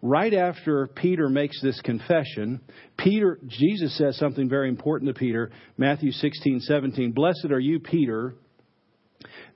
right 0.00 0.32
after 0.32 0.86
Peter 0.86 1.28
makes 1.28 1.60
this 1.60 1.80
confession, 1.82 2.60
Peter, 2.96 3.38
Jesus 3.46 3.98
says 3.98 4.16
something 4.16 4.48
very 4.48 4.68
important 4.68 5.12
to 5.12 5.18
Peter, 5.18 5.50
Matthew 5.76 6.12
16, 6.12 6.60
17. 6.60 7.12
Blessed 7.12 7.48
are 7.50 7.60
you, 7.60 7.80
Peter 7.80 8.34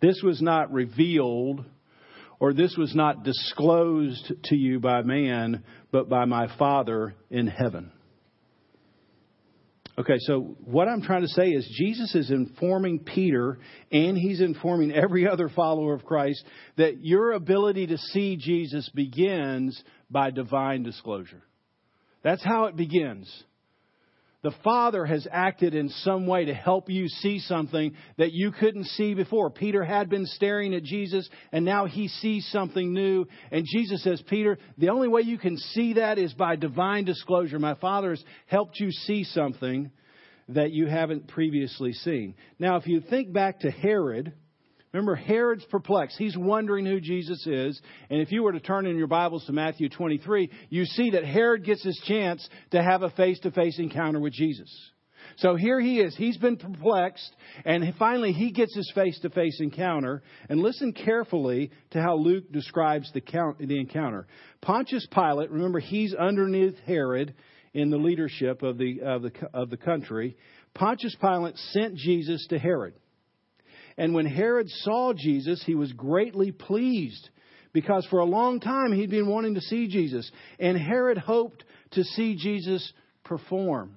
this 0.01 0.21
was 0.23 0.41
not 0.43 0.73
revealed 0.73 1.65
or 2.41 2.53
this 2.53 2.77
was 2.77 2.95
not 2.95 3.25
disclosed 3.25 4.33
to 4.45 4.57
you 4.57 4.81
by 4.81 5.03
man, 5.03 5.63
but 5.91 6.09
by 6.09 6.25
my 6.25 6.49
Father 6.59 7.15
in 7.31 7.47
heaven. 7.47 7.91
Okay, 9.97 10.19
so 10.19 10.57
what 10.65 10.89
I'm 10.89 11.03
trying 11.03 11.23
to 11.23 11.29
say 11.29 11.51
is 11.51 11.73
Jesus 11.79 12.17
is 12.17 12.31
informing 12.31 12.99
Peter 12.99 13.59
and 13.93 14.17
he's 14.19 14.41
informing 14.41 14.91
every 14.93 15.29
other 15.29 15.49
follower 15.49 15.95
of 15.95 16.05
Christ 16.05 16.45
that 16.77 17.05
your 17.05 17.33
ability 17.33 17.87
to 17.87 17.99
see 17.99 18.37
Jesus 18.37 18.89
begins 18.93 19.81
by 20.11 20.33
divine 20.33 20.83
disclosure. 20.83 21.43
That's 22.25 22.43
how 22.43 22.65
it 22.65 22.75
begins 22.77 23.45
the 24.45 24.53
Father 24.63 25.07
has 25.07 25.27
acted 25.33 25.75
in 25.75 25.89
some 25.89 26.27
way 26.27 26.45
to 26.45 26.53
help 26.53 26.91
you 26.91 27.09
see 27.09 27.39
something 27.39 27.97
that 28.19 28.33
you 28.33 28.53
couldn't 28.53 28.85
see 28.85 29.15
before. 29.15 29.49
Peter 29.49 29.83
had 29.83 30.11
been 30.11 30.27
staring 30.27 30.75
at 30.75 30.83
Jesus 30.83 31.27
and 31.51 31.65
now 31.65 31.87
he 31.87 32.09
sees 32.09 32.47
something 32.53 32.93
new. 32.93 33.25
And 33.51 33.65
Jesus 33.67 34.05
says, 34.05 34.23
Peter, 34.29 34.59
the 34.77 34.91
only 34.91 35.09
way 35.09 35.23
you 35.23 35.39
can 35.39 35.57
see 35.57 35.95
that 35.95 36.19
is 36.19 36.35
by 36.35 36.57
divine 36.57 37.07
disclosure. 37.07 37.59
My 37.59 37.75
Father 37.77 38.11
has 38.11 38.23
helped 38.45 38.79
you 38.79 38.91
see 38.91 39.25
something 39.25 39.91
that 40.49 40.73
you 40.73 40.89
haven't 40.89 41.27
previously 41.29 41.95
seen. 41.95 42.35
Now, 42.59 42.77
if 42.77 42.87
you 42.87 43.01
think 43.01 43.33
back 43.33 43.61
to 43.61 43.71
Herod, 43.71 44.35
Remember, 44.95 45.17
Herod's 45.17 45.65
perplexed. 45.65 46.17
He's 46.17 46.37
wondering 46.37 46.87
who 46.87 47.01
Jesus 47.01 47.45
is. 47.49 47.81
And 48.11 48.21
if 48.21 48.31
you 48.31 48.45
were 48.45 48.53
to 48.53 48.61
turn 48.61 48.87
in 48.87 48.97
your 48.97 49.09
Bibles 49.09 49.45
to 49.47 49.53
Matthew 49.53 49.89
23, 49.89 50.49
you 50.71 50.85
see 50.85 51.11
that 51.11 51.25
Herod 51.25 51.65
gets 51.65 51.83
his 51.83 52.01
chance 52.07 52.49
to 52.71 52.81
have 52.81 53.03
a 53.03 53.11
face 53.11 53.41
to 53.41 53.51
face 53.51 53.81
encounter 53.81 54.21
with 54.21 54.35
Jesus. 54.35 54.73
So 55.39 55.57
here 55.57 55.81
he 55.81 55.99
is. 55.99 56.15
He's 56.17 56.37
been 56.37 56.57
perplexed, 56.57 57.35
and 57.65 57.93
finally 57.99 58.31
he 58.31 58.53
gets 58.53 58.73
his 58.77 58.89
face 58.95 59.19
to 59.23 59.31
face 59.31 59.59
encounter. 59.61 60.23
And 60.49 60.61
listen 60.61 60.93
carefully 60.93 61.73
to 61.91 62.01
how 62.01 62.15
Luke 62.15 62.53
describes 62.53 63.11
the, 63.13 63.21
count, 63.21 63.59
the 63.59 63.81
encounter. 63.81 64.29
Pontius 64.63 65.09
Pilate, 65.13 65.51
remember, 65.51 65.81
he's 65.81 66.15
underneath 66.15 66.79
Herod 66.87 67.35
in 67.73 67.91
the 67.91 67.97
leadership 67.97 68.63
of 68.63 68.79
the, 68.79 69.01
of 69.01 69.23
the, 69.23 69.33
of 69.53 69.71
the 69.71 69.77
country. 69.77 70.37
Pontius 70.73 71.17
Pilate 71.21 71.57
sent 71.57 71.97
Jesus 71.97 72.47
to 72.51 72.61
Herod. 72.61 72.95
And 73.97 74.15
when 74.15 74.27
Herod 74.27 74.69
saw 74.69 75.13
Jesus, 75.13 75.63
he 75.65 75.75
was 75.75 75.93
greatly 75.93 76.53
pleased 76.53 77.29
because 77.73 78.07
for 78.11 78.21
a 78.21 78.25
long 78.25 78.61
time 78.61 78.93
he'd 78.93 79.11
been 79.11 79.29
wanting 79.29 79.55
to 79.55 79.61
see 79.61 79.89
Jesus. 79.89 80.31
And 80.59 80.77
Herod 80.77 81.19
hoped 81.19 81.65
to 81.93 82.05
see 82.05 82.37
Jesus 82.37 82.93
perform. 83.25 83.97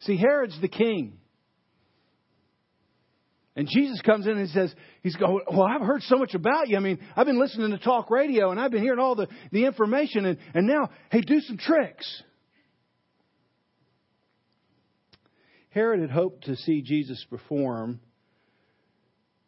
See, 0.00 0.16
Herod's 0.16 0.58
the 0.60 0.68
king. 0.68 1.18
And 3.56 3.68
Jesus 3.68 4.00
comes 4.00 4.26
in 4.26 4.38
and 4.38 4.48
says, 4.50 4.74
He's 5.02 5.16
going, 5.16 5.40
Well, 5.50 5.66
I've 5.66 5.82
heard 5.82 6.02
so 6.02 6.16
much 6.16 6.34
about 6.34 6.68
you. 6.68 6.76
I 6.76 6.80
mean, 6.80 6.98
I've 7.16 7.26
been 7.26 7.40
listening 7.40 7.70
to 7.72 7.78
talk 7.78 8.10
radio 8.10 8.50
and 8.50 8.60
I've 8.60 8.70
been 8.70 8.82
hearing 8.82 9.00
all 9.00 9.14
the, 9.14 9.28
the 9.52 9.66
information, 9.66 10.24
and, 10.24 10.38
and 10.54 10.66
now, 10.66 10.88
hey, 11.10 11.20
do 11.20 11.40
some 11.40 11.58
tricks. 11.58 12.22
Herod 15.70 16.00
had 16.00 16.10
hoped 16.10 16.44
to 16.44 16.56
see 16.56 16.82
Jesus 16.82 17.24
perform. 17.30 18.00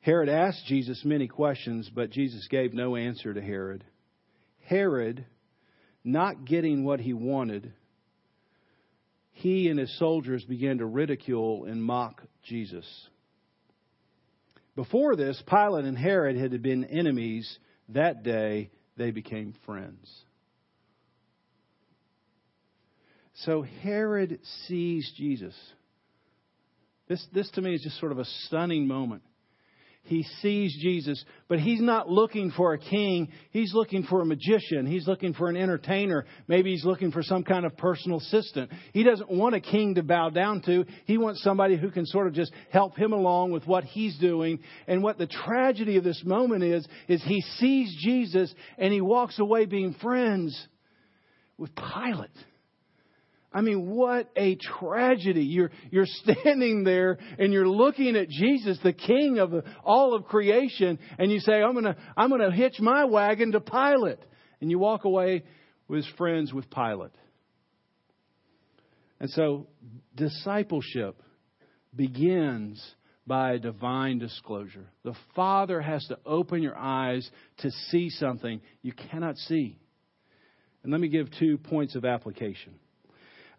Herod 0.00 0.28
asked 0.28 0.66
Jesus 0.66 1.04
many 1.04 1.28
questions, 1.28 1.90
but 1.92 2.10
Jesus 2.10 2.46
gave 2.48 2.72
no 2.72 2.96
answer 2.96 3.34
to 3.34 3.42
Herod. 3.42 3.84
Herod, 4.64 5.26
not 6.04 6.44
getting 6.44 6.84
what 6.84 7.00
he 7.00 7.12
wanted, 7.12 7.72
he 9.32 9.68
and 9.68 9.78
his 9.78 9.98
soldiers 9.98 10.44
began 10.44 10.78
to 10.78 10.86
ridicule 10.86 11.64
and 11.64 11.82
mock 11.82 12.22
Jesus. 12.44 12.86
Before 14.76 15.16
this, 15.16 15.42
Pilate 15.48 15.84
and 15.84 15.98
Herod 15.98 16.36
had 16.36 16.62
been 16.62 16.84
enemies. 16.84 17.58
That 17.88 18.22
day, 18.22 18.70
they 18.96 19.10
became 19.10 19.54
friends. 19.66 20.08
So 23.34 23.62
Herod 23.62 24.38
sees 24.66 25.12
Jesus. 25.16 25.54
This, 27.12 27.26
this 27.30 27.50
to 27.50 27.60
me 27.60 27.74
is 27.74 27.82
just 27.82 28.00
sort 28.00 28.10
of 28.12 28.18
a 28.18 28.24
stunning 28.46 28.86
moment. 28.86 29.20
He 30.04 30.22
sees 30.40 30.74
Jesus, 30.80 31.22
but 31.46 31.60
he's 31.60 31.82
not 31.82 32.08
looking 32.08 32.50
for 32.52 32.72
a 32.72 32.78
king. 32.78 33.28
He's 33.50 33.74
looking 33.74 34.04
for 34.04 34.22
a 34.22 34.24
magician. 34.24 34.86
He's 34.86 35.06
looking 35.06 35.34
for 35.34 35.50
an 35.50 35.58
entertainer. 35.58 36.24
Maybe 36.48 36.70
he's 36.70 36.86
looking 36.86 37.12
for 37.12 37.22
some 37.22 37.44
kind 37.44 37.66
of 37.66 37.76
personal 37.76 38.16
assistant. 38.16 38.70
He 38.94 39.02
doesn't 39.02 39.30
want 39.30 39.54
a 39.54 39.60
king 39.60 39.96
to 39.96 40.02
bow 40.02 40.30
down 40.30 40.62
to. 40.62 40.86
He 41.04 41.18
wants 41.18 41.42
somebody 41.42 41.76
who 41.76 41.90
can 41.90 42.06
sort 42.06 42.28
of 42.28 42.32
just 42.32 42.50
help 42.70 42.96
him 42.96 43.12
along 43.12 43.50
with 43.50 43.66
what 43.66 43.84
he's 43.84 44.16
doing. 44.16 44.60
And 44.86 45.02
what 45.02 45.18
the 45.18 45.26
tragedy 45.26 45.98
of 45.98 46.04
this 46.04 46.22
moment 46.24 46.64
is, 46.64 46.88
is 47.08 47.22
he 47.24 47.42
sees 47.58 47.94
Jesus 48.00 48.54
and 48.78 48.90
he 48.90 49.02
walks 49.02 49.38
away 49.38 49.66
being 49.66 49.92
friends 50.00 50.58
with 51.58 51.72
Pilate. 51.74 52.30
I 53.54 53.60
mean, 53.60 53.90
what 53.90 54.30
a 54.36 54.56
tragedy. 54.56 55.44
You're, 55.44 55.70
you're 55.90 56.06
standing 56.24 56.84
there 56.84 57.18
and 57.38 57.52
you're 57.52 57.68
looking 57.68 58.16
at 58.16 58.28
Jesus, 58.28 58.78
the 58.82 58.92
King 58.92 59.38
of 59.38 59.52
all 59.84 60.14
of 60.14 60.24
creation, 60.24 60.98
and 61.18 61.30
you 61.30 61.40
say, 61.40 61.62
I'm 61.62 61.74
gonna, 61.74 61.96
I'm 62.16 62.30
gonna 62.30 62.52
hitch 62.52 62.80
my 62.80 63.04
wagon 63.04 63.52
to 63.52 63.60
Pilate. 63.60 64.20
And 64.60 64.70
you 64.70 64.78
walk 64.78 65.04
away 65.04 65.42
with 65.88 66.04
friends 66.16 66.52
with 66.52 66.70
Pilate. 66.70 67.10
And 69.20 69.30
so, 69.30 69.68
discipleship 70.16 71.20
begins 71.94 72.82
by 73.26 73.58
divine 73.58 74.18
disclosure. 74.18 74.88
The 75.04 75.14
Father 75.36 75.80
has 75.80 76.04
to 76.06 76.18
open 76.26 76.62
your 76.62 76.76
eyes 76.76 77.28
to 77.58 77.70
see 77.70 78.10
something 78.10 78.60
you 78.82 78.92
cannot 78.92 79.36
see. 79.36 79.78
And 80.82 80.90
let 80.90 81.00
me 81.00 81.08
give 81.08 81.28
two 81.38 81.58
points 81.58 81.94
of 81.94 82.04
application. 82.04 82.74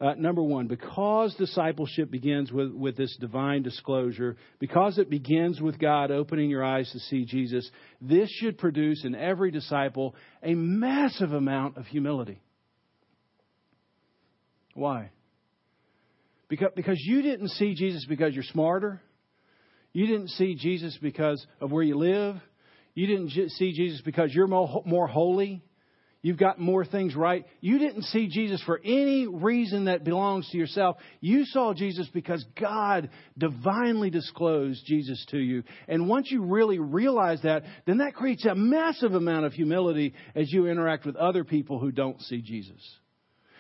Uh, 0.04 0.16
number 0.18 0.44
one, 0.44 0.68
because 0.68 1.34
discipleship 1.36 2.12
begins 2.12 2.52
with, 2.52 2.74
with 2.74 2.98
this 2.98 3.16
divine 3.22 3.64
disclosure, 3.64 4.36
because 4.60 4.98
it 4.98 5.10
begins 5.10 5.62
with 5.62 5.80
God 5.80 6.12
opening 6.12 6.50
your 6.50 6.62
eyes 6.62 6.92
to 6.92 7.00
see 7.00 7.24
Jesus, 7.24 7.70
this 8.02 8.30
should 8.30 8.58
produce 8.58 9.06
in 9.06 9.16
every 9.16 9.50
disciple 9.50 10.14
a 10.44 10.56
massive 10.56 11.32
amount 11.32 11.78
of 11.78 11.86
humility. 11.86 12.42
Why? 14.74 15.12
Because, 16.50 16.72
because 16.76 16.98
you 17.00 17.22
didn't 17.22 17.52
see 17.52 17.74
Jesus 17.74 18.06
because 18.06 18.34
you're 18.34 18.44
smarter. 18.44 19.02
You 19.94 20.06
didn't 20.06 20.32
see 20.32 20.56
Jesus 20.56 20.98
because 21.02 21.48
of 21.62 21.72
where 21.72 21.84
you 21.84 21.98
live. 21.98 22.36
You 22.94 23.08
didn't 23.08 23.30
see 23.52 23.72
Jesus 23.72 24.02
because 24.02 24.34
you're 24.34 24.48
more, 24.48 24.84
more 24.86 25.08
holy. 25.08 25.64
You've 26.24 26.38
got 26.38 26.58
more 26.58 26.86
things 26.86 27.18
right. 27.18 27.46
You 27.60 27.78
didn't 27.80 28.04
see 28.04 28.30
Jesus 28.30 28.64
for 28.64 28.80
any 28.82 29.28
reason 29.28 29.86
that 29.86 30.06
belongs 30.06 30.50
to 30.50 30.58
yourself. 30.58 30.96
You 31.20 31.44
saw 31.44 31.74
Jesus 31.74 32.08
because 32.14 32.44
God 32.60 33.10
divinely 33.38 34.10
disclosed 34.10 34.86
Jesus 34.86 35.24
to 35.32 35.38
you. 35.38 35.64
And 35.86 36.08
once 36.08 36.32
you 36.32 36.46
really 36.46 36.80
realize 36.80 37.42
that, 37.42 37.64
then 37.86 37.98
that 37.98 38.16
creates 38.16 38.46
a 38.46 38.56
massive 38.56 39.14
amount 39.14 39.46
of 39.46 39.52
humility 39.52 40.14
as 40.34 40.50
you 40.50 40.68
interact 40.68 41.06
with 41.06 41.18
other 41.18 41.44
people 41.44 41.78
who 41.78 41.92
don't 41.92 42.22
see 42.22 42.42
Jesus. 42.42 42.82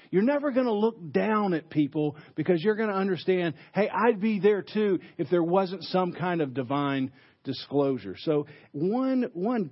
You're 0.09 0.21
never 0.21 0.51
going 0.51 0.67
to 0.67 0.73
look 0.73 1.11
down 1.11 1.53
at 1.53 1.69
people 1.69 2.15
because 2.35 2.63
you're 2.63 2.75
going 2.75 2.91
to 2.91 2.95
understand, 2.95 3.55
hey, 3.73 3.89
I'd 3.89 4.21
be 4.21 4.39
there 4.39 4.61
too 4.61 4.99
if 5.17 5.29
there 5.29 5.43
wasn't 5.43 5.83
some 5.83 6.13
kind 6.13 6.39
of 6.39 6.53
divine 6.53 7.11
disclosure. 7.43 8.15
So 8.19 8.47
one, 8.71 9.25
one 9.33 9.71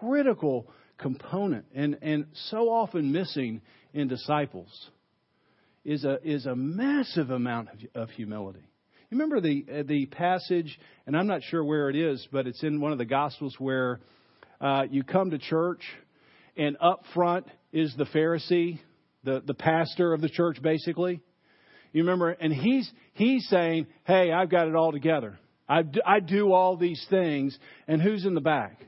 critical 0.00 0.66
component 0.98 1.64
and, 1.74 1.98
and 2.02 2.26
so 2.50 2.70
often 2.70 3.12
missing 3.12 3.60
in 3.92 4.08
disciples 4.08 4.90
is 5.84 6.04
a, 6.04 6.18
is 6.22 6.46
a 6.46 6.54
massive 6.54 7.30
amount 7.30 7.68
of, 7.68 8.02
of 8.02 8.10
humility. 8.10 8.62
You 9.10 9.18
remember 9.18 9.40
the, 9.40 9.64
uh, 9.70 9.82
the 9.86 10.06
passage, 10.06 10.78
and 11.06 11.16
I'm 11.16 11.26
not 11.26 11.42
sure 11.42 11.62
where 11.62 11.90
it 11.90 11.96
is, 11.96 12.26
but 12.32 12.46
it's 12.46 12.62
in 12.62 12.80
one 12.80 12.92
of 12.92 12.98
the 12.98 13.04
Gospels 13.04 13.54
where 13.58 14.00
uh, 14.60 14.84
you 14.90 15.02
come 15.02 15.30
to 15.30 15.38
church, 15.38 15.82
and 16.56 16.76
up 16.80 17.02
front 17.12 17.46
is 17.72 17.94
the 17.96 18.04
Pharisee, 18.04 18.78
the, 19.24 19.42
the 19.44 19.54
pastor 19.54 20.12
of 20.12 20.20
the 20.20 20.28
church, 20.28 20.62
basically. 20.62 21.20
You 21.92 22.02
remember, 22.02 22.30
and 22.30 22.52
he's, 22.52 22.90
he's 23.14 23.46
saying, 23.48 23.86
Hey, 24.04 24.32
I've 24.32 24.50
got 24.50 24.68
it 24.68 24.74
all 24.74 24.92
together. 24.92 25.38
I 25.68 25.82
do, 25.82 26.00
I 26.06 26.20
do 26.20 26.52
all 26.52 26.76
these 26.76 27.04
things. 27.10 27.56
And 27.86 28.00
who's 28.00 28.24
in 28.24 28.34
the 28.34 28.40
back? 28.40 28.80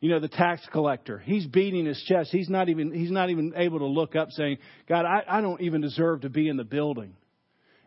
You 0.00 0.10
know, 0.10 0.20
the 0.20 0.28
tax 0.28 0.62
collector. 0.72 1.18
He's 1.18 1.46
beating 1.46 1.86
his 1.86 2.00
chest. 2.06 2.30
He's 2.30 2.48
not 2.48 2.68
even, 2.68 2.92
he's 2.92 3.10
not 3.10 3.30
even 3.30 3.52
able 3.56 3.80
to 3.80 3.86
look 3.86 4.14
up 4.14 4.30
saying, 4.30 4.58
God, 4.88 5.04
I, 5.04 5.24
I 5.28 5.40
don't 5.40 5.60
even 5.60 5.80
deserve 5.80 6.20
to 6.20 6.28
be 6.28 6.48
in 6.48 6.56
the 6.56 6.64
building. 6.64 7.14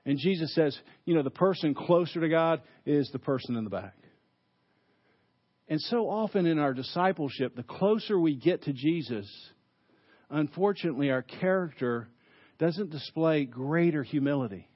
And 0.06 0.18
Jesus 0.18 0.54
says, 0.54 0.78
you 1.06 1.16
know, 1.16 1.24
the 1.24 1.30
person 1.30 1.74
closer 1.74 2.20
to 2.20 2.30
God 2.30 2.62
is 2.86 3.10
the 3.12 3.20
person 3.20 3.56
in 3.56 3.64
the 3.64 3.70
back. 3.70 3.96
And 5.70 5.80
so 5.80 6.10
often 6.10 6.46
in 6.46 6.60
our 6.60 6.74
discipleship, 6.74 7.56
the 7.56 7.64
closer 7.64 8.20
we 8.20 8.36
get 8.36 8.64
to 8.64 8.74
Jesus, 8.74 9.26
unfortunately, 10.30 11.12
our 11.12 11.22
character 11.22 12.10
doesn't 12.60 12.90
display 12.90 13.46
greater 13.46 14.04
humility. 14.04 14.68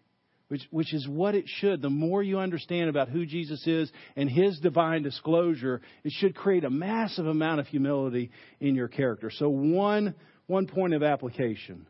Which, 0.48 0.62
which 0.70 0.94
is 0.94 1.08
what 1.08 1.36
it 1.36 1.46
should. 1.48 1.82
The 1.82 1.90
more 1.90 2.22
you 2.22 2.40
understand 2.40 2.90
about 2.90 3.10
who 3.10 3.26
Jesus 3.26 3.66
is 3.66 3.92
and 4.16 4.30
his 4.30 4.60
divine 4.60 5.04
disclosure, 5.04 5.82
it 6.04 6.12
should 6.12 6.36
create 6.36 6.64
a 6.64 6.70
massive 6.70 7.26
amount 7.26 7.60
of 7.60 7.68
humility 7.68 8.32
in 8.60 8.76
your 8.76 8.88
character. 8.88 9.32
So, 9.32 9.50
one, 9.50 10.16
one 10.48 10.68
point 10.68 10.94
of 10.94 11.04
application 11.04 11.88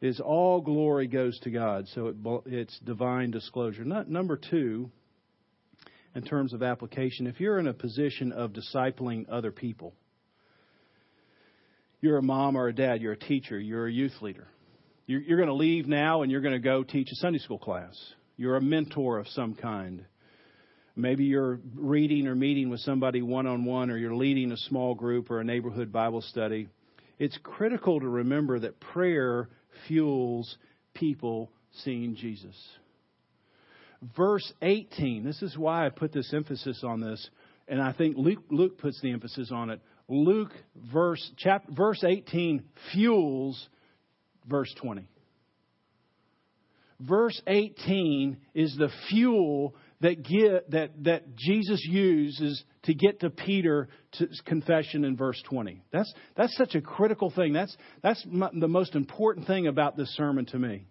is 0.00 0.20
all 0.20 0.60
glory 0.60 1.06
goes 1.06 1.38
to 1.40 1.50
God. 1.50 1.86
So, 1.94 2.06
it, 2.08 2.16
it's 2.46 2.78
divine 2.80 3.30
disclosure. 3.30 3.84
Not, 3.84 4.08
number 4.08 4.38
two, 4.38 4.90
in 6.14 6.22
terms 6.22 6.52
of 6.52 6.62
application, 6.62 7.26
if 7.26 7.40
you're 7.40 7.58
in 7.58 7.68
a 7.68 7.74
position 7.74 8.32
of 8.32 8.52
discipling 8.52 9.26
other 9.30 9.52
people, 9.52 9.94
you're 12.00 12.16
a 12.16 12.22
mom 12.22 12.56
or 12.56 12.68
a 12.68 12.74
dad, 12.74 13.02
you're 13.02 13.12
a 13.12 13.18
teacher, 13.18 13.58
you're 13.58 13.86
a 13.86 13.92
youth 13.92 14.14
leader. 14.22 14.48
You're, 15.10 15.22
you're 15.22 15.38
going 15.38 15.48
to 15.48 15.54
leave 15.54 15.88
now 15.88 16.22
and 16.22 16.30
you're 16.30 16.40
going 16.40 16.54
to 16.54 16.60
go 16.60 16.84
teach 16.84 17.08
a 17.10 17.16
Sunday 17.16 17.40
school 17.40 17.58
class. 17.58 17.98
You're 18.36 18.54
a 18.54 18.60
mentor 18.60 19.18
of 19.18 19.26
some 19.26 19.56
kind. 19.56 20.04
Maybe 20.94 21.24
you're 21.24 21.58
reading 21.74 22.28
or 22.28 22.36
meeting 22.36 22.70
with 22.70 22.78
somebody 22.80 23.20
one 23.20 23.48
on 23.48 23.64
one, 23.64 23.90
or 23.90 23.96
you're 23.96 24.14
leading 24.14 24.52
a 24.52 24.56
small 24.56 24.94
group 24.94 25.28
or 25.28 25.40
a 25.40 25.44
neighborhood 25.44 25.90
Bible 25.90 26.20
study. 26.20 26.68
It's 27.18 27.36
critical 27.42 27.98
to 27.98 28.06
remember 28.06 28.60
that 28.60 28.78
prayer 28.78 29.48
fuels 29.88 30.56
people 30.94 31.50
seeing 31.82 32.14
Jesus. 32.14 32.54
Verse 34.16 34.52
18, 34.62 35.24
this 35.24 35.42
is 35.42 35.58
why 35.58 35.86
I 35.86 35.88
put 35.88 36.12
this 36.12 36.32
emphasis 36.32 36.84
on 36.86 37.00
this, 37.00 37.28
and 37.66 37.82
I 37.82 37.92
think 37.92 38.16
Luke, 38.16 38.44
Luke 38.48 38.78
puts 38.78 39.00
the 39.00 39.10
emphasis 39.10 39.50
on 39.52 39.70
it. 39.70 39.80
Luke 40.08 40.52
verse 40.92 41.32
chapter, 41.36 41.72
verse 41.72 42.04
18 42.04 42.62
fuels 42.92 43.68
verse 44.50 44.74
20. 44.82 45.08
Verse 47.00 47.40
18 47.46 48.36
is 48.54 48.76
the 48.76 48.90
fuel 49.08 49.74
that 50.02 50.22
get, 50.22 50.70
that 50.70 50.90
that 51.04 51.36
Jesus 51.36 51.82
uses 51.88 52.62
to 52.82 52.94
get 52.94 53.20
to 53.20 53.30
Peter's 53.30 53.88
confession 54.44 55.04
in 55.04 55.16
verse 55.16 55.40
20. 55.48 55.82
That's 55.92 56.12
that's 56.36 56.54
such 56.56 56.74
a 56.74 56.80
critical 56.82 57.30
thing. 57.30 57.54
That's 57.54 57.74
that's 58.02 58.22
the 58.24 58.68
most 58.68 58.94
important 58.94 59.46
thing 59.46 59.66
about 59.66 59.96
this 59.96 60.08
sermon 60.10 60.44
to 60.46 60.58
me. 60.58 60.86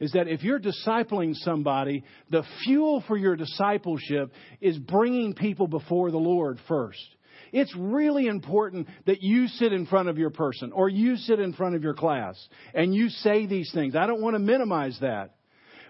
Is 0.00 0.12
that 0.12 0.28
if 0.28 0.42
you're 0.42 0.60
discipling 0.60 1.34
somebody, 1.34 2.04
the 2.30 2.44
fuel 2.64 3.02
for 3.08 3.16
your 3.16 3.34
discipleship 3.34 4.32
is 4.60 4.78
bringing 4.78 5.34
people 5.34 5.66
before 5.66 6.10
the 6.10 6.18
Lord 6.18 6.58
first. 6.68 7.02
It's 7.52 7.74
really 7.76 8.26
important 8.26 8.88
that 9.06 9.22
you 9.22 9.48
sit 9.48 9.72
in 9.72 9.86
front 9.86 10.08
of 10.08 10.18
your 10.18 10.30
person 10.30 10.72
or 10.72 10.88
you 10.88 11.16
sit 11.16 11.40
in 11.40 11.52
front 11.52 11.74
of 11.74 11.82
your 11.82 11.94
class 11.94 12.36
and 12.74 12.94
you 12.94 13.08
say 13.08 13.46
these 13.46 13.70
things. 13.72 13.96
I 13.96 14.06
don't 14.06 14.20
want 14.20 14.34
to 14.34 14.40
minimize 14.40 14.98
that. 15.00 15.36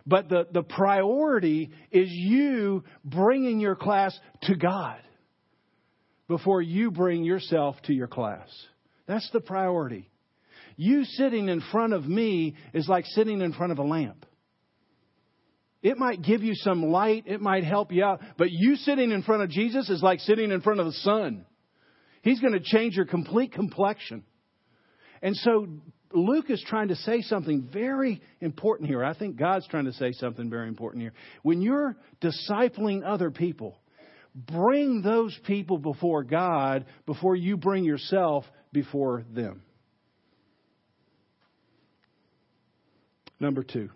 But 0.06 0.28
the, 0.28 0.46
the 0.50 0.62
priority 0.62 1.70
is 1.90 2.08
you 2.10 2.84
bringing 3.04 3.60
your 3.60 3.76
class 3.76 4.18
to 4.42 4.54
God 4.56 4.98
before 6.28 6.62
you 6.62 6.90
bring 6.90 7.24
yourself 7.24 7.76
to 7.84 7.92
your 7.92 8.06
class. 8.06 8.48
That's 9.06 9.28
the 9.32 9.40
priority. 9.40 10.08
You 10.76 11.04
sitting 11.04 11.48
in 11.48 11.60
front 11.72 11.92
of 11.92 12.06
me 12.06 12.54
is 12.72 12.88
like 12.88 13.04
sitting 13.06 13.40
in 13.40 13.52
front 13.52 13.72
of 13.72 13.78
a 13.78 13.82
lamp. 13.82 14.24
It 15.82 15.96
might 15.96 16.22
give 16.22 16.42
you 16.42 16.54
some 16.54 16.90
light, 16.90 17.24
it 17.26 17.40
might 17.40 17.64
help 17.64 17.92
you 17.92 18.04
out, 18.04 18.20
but 18.36 18.50
you 18.50 18.76
sitting 18.76 19.12
in 19.12 19.22
front 19.22 19.42
of 19.42 19.50
Jesus 19.50 19.88
is 19.88 20.02
like 20.02 20.20
sitting 20.20 20.50
in 20.50 20.60
front 20.60 20.80
of 20.80 20.86
the 20.86 20.92
sun. 20.92 21.46
He's 22.22 22.40
going 22.40 22.54
to 22.54 22.60
change 22.60 22.96
your 22.96 23.06
complete 23.06 23.52
complexion. 23.52 24.24
And 25.22 25.36
so 25.36 25.68
Luke 26.12 26.50
is 26.50 26.62
trying 26.66 26.88
to 26.88 26.96
say 26.96 27.22
something 27.22 27.68
very 27.72 28.20
important 28.40 28.88
here. 28.88 29.04
I 29.04 29.14
think 29.14 29.36
God's 29.36 29.68
trying 29.68 29.84
to 29.84 29.92
say 29.92 30.12
something 30.12 30.50
very 30.50 30.68
important 30.68 31.02
here. 31.02 31.12
When 31.42 31.60
you're 31.60 31.96
discipling 32.20 33.02
other 33.06 33.30
people, 33.30 33.78
bring 34.34 35.02
those 35.02 35.38
people 35.44 35.78
before 35.78 36.24
God 36.24 36.86
before 37.06 37.36
you 37.36 37.56
bring 37.56 37.84
yourself 37.84 38.44
before 38.72 39.24
them. 39.32 39.62
Number 43.40 43.62
two. 43.62 43.90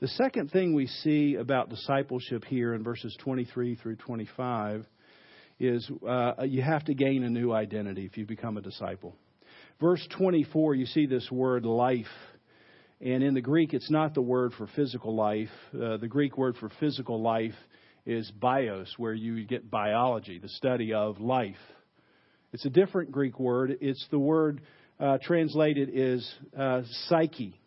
The 0.00 0.06
second 0.06 0.52
thing 0.52 0.74
we 0.74 0.86
see 0.86 1.34
about 1.34 1.70
discipleship 1.70 2.44
here 2.44 2.72
in 2.72 2.84
verses 2.84 3.16
23 3.20 3.74
through 3.74 3.96
25 3.96 4.86
is 5.58 5.90
uh, 6.08 6.44
you 6.44 6.62
have 6.62 6.84
to 6.84 6.94
gain 6.94 7.24
a 7.24 7.28
new 7.28 7.50
identity 7.52 8.06
if 8.06 8.16
you 8.16 8.24
become 8.24 8.56
a 8.56 8.60
disciple. 8.60 9.16
Verse 9.80 10.06
24, 10.16 10.76
you 10.76 10.86
see 10.86 11.06
this 11.06 11.28
word 11.32 11.64
life. 11.64 12.06
And 13.00 13.24
in 13.24 13.34
the 13.34 13.40
Greek, 13.40 13.74
it's 13.74 13.90
not 13.90 14.14
the 14.14 14.22
word 14.22 14.52
for 14.56 14.68
physical 14.76 15.16
life. 15.16 15.50
Uh, 15.74 15.96
the 15.96 16.06
Greek 16.06 16.38
word 16.38 16.56
for 16.60 16.70
physical 16.78 17.20
life 17.20 17.56
is 18.06 18.30
bios, 18.30 18.94
where 18.98 19.14
you 19.14 19.44
get 19.46 19.68
biology, 19.68 20.38
the 20.38 20.48
study 20.48 20.94
of 20.94 21.20
life. 21.20 21.56
It's 22.52 22.64
a 22.64 22.70
different 22.70 23.10
Greek 23.10 23.40
word. 23.40 23.78
It's 23.80 24.06
the 24.12 24.18
word 24.20 24.60
uh, 25.00 25.18
translated 25.20 25.90
is 25.92 26.32
uh, 26.56 26.82
psyche 27.08 27.60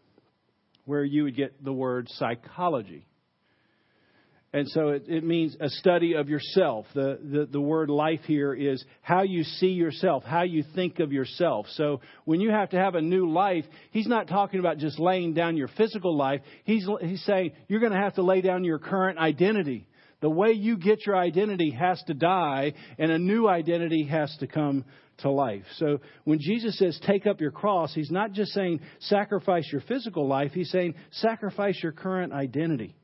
where 0.85 1.03
you 1.03 1.23
would 1.23 1.35
get 1.35 1.63
the 1.63 1.73
word 1.73 2.07
psychology. 2.09 3.05
And 4.53 4.67
so 4.67 4.89
it, 4.89 5.05
it, 5.07 5.23
means 5.23 5.55
a 5.61 5.69
study 5.69 6.13
of 6.13 6.27
yourself. 6.27 6.85
The, 6.93 7.17
the, 7.23 7.47
the 7.49 7.61
word 7.61 7.89
life 7.89 8.19
here 8.25 8.53
is 8.53 8.83
how 9.01 9.21
you 9.21 9.43
see 9.43 9.69
yourself, 9.69 10.25
how 10.25 10.43
you 10.43 10.65
think 10.75 10.99
of 10.99 11.13
yourself. 11.13 11.67
So 11.75 12.01
when 12.25 12.41
you 12.41 12.51
have 12.51 12.71
to 12.71 12.77
have 12.77 12.95
a 12.95 13.01
new 13.01 13.31
life, 13.31 13.63
he's 13.91 14.07
not 14.07 14.27
talking 14.27 14.59
about 14.59 14.77
just 14.77 14.99
laying 14.99 15.33
down 15.33 15.55
your 15.55 15.69
physical 15.77 16.17
life. 16.17 16.41
He's, 16.65 16.85
he's 16.99 17.23
saying 17.23 17.53
you're 17.69 17.79
going 17.79 17.93
to 17.93 17.97
have 17.97 18.15
to 18.15 18.23
lay 18.23 18.41
down 18.41 18.65
your 18.65 18.79
current 18.79 19.19
identity. 19.19 19.87
The 20.19 20.29
way 20.29 20.51
you 20.51 20.77
get 20.77 21.05
your 21.05 21.15
identity 21.15 21.71
has 21.71 22.03
to 22.07 22.13
die, 22.13 22.73
and 22.99 23.09
a 23.09 23.17
new 23.17 23.47
identity 23.47 24.03
has 24.03 24.35
to 24.39 24.47
come 24.47 24.83
to 25.21 25.31
life. 25.31 25.63
So 25.77 25.99
when 26.23 26.39
Jesus 26.39 26.77
says 26.77 26.99
take 27.05 27.27
up 27.27 27.41
your 27.41 27.51
cross, 27.51 27.93
he's 27.93 28.11
not 28.11 28.31
just 28.31 28.51
saying 28.51 28.81
sacrifice 28.99 29.67
your 29.71 29.81
physical 29.81 30.27
life, 30.27 30.51
he's 30.53 30.71
saying 30.71 30.95
sacrifice 31.11 31.81
your 31.81 31.91
current 31.91 32.33
identity. 32.33 32.95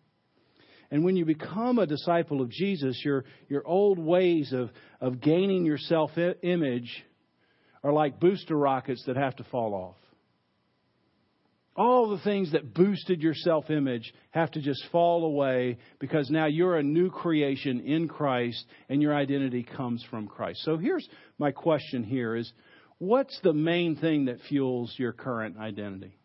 And 0.89 1.03
when 1.03 1.15
you 1.15 1.25
become 1.25 1.79
a 1.79 1.85
disciple 1.85 2.41
of 2.41 2.49
Jesus, 2.49 3.01
your, 3.03 3.25
your 3.49 3.67
old 3.67 3.99
ways 3.99 4.53
of, 4.53 4.69
of 5.01 5.19
gaining 5.19 5.65
your 5.65 5.77
self 5.77 6.11
image 6.43 7.03
are 7.83 7.91
like 7.91 8.19
booster 8.19 8.55
rockets 8.55 9.03
that 9.05 9.17
have 9.17 9.35
to 9.37 9.43
fall 9.45 9.73
off. 9.73 10.06
All 11.77 12.09
the 12.09 12.23
things 12.23 12.53
that 12.53 12.73
boosted 12.73 13.21
your 13.21 13.35
self 13.35 13.69
image 13.69 14.11
have 14.31 14.49
to 14.51 14.61
just 14.61 14.83
fall 14.91 15.25
away 15.25 15.77
because 15.99 16.27
now 16.31 16.47
you're 16.47 16.77
a 16.77 16.83
new 16.83 17.11
creation 17.11 17.81
in 17.81 18.07
Christ 18.07 18.65
and 18.89 18.99
your 18.99 19.15
identity 19.15 19.61
comes 19.61 20.03
from 20.09 20.27
Christ. 20.27 20.61
So 20.63 20.77
here's 20.77 21.07
my 21.37 21.51
question 21.51 22.03
here 22.03 22.35
is 22.35 22.51
what's 22.97 23.39
the 23.43 23.53
main 23.53 23.95
thing 23.95 24.25
that 24.25 24.39
fuels 24.49 24.91
your 24.97 25.13
current 25.13 25.57
identity? 25.59 26.17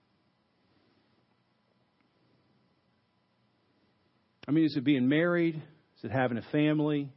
I 4.48 4.52
mean, 4.52 4.64
is 4.64 4.74
it 4.76 4.84
being 4.84 5.06
married? 5.06 5.56
Is 5.98 6.04
it 6.04 6.10
having 6.10 6.38
a 6.38 6.44
family? 6.50 7.10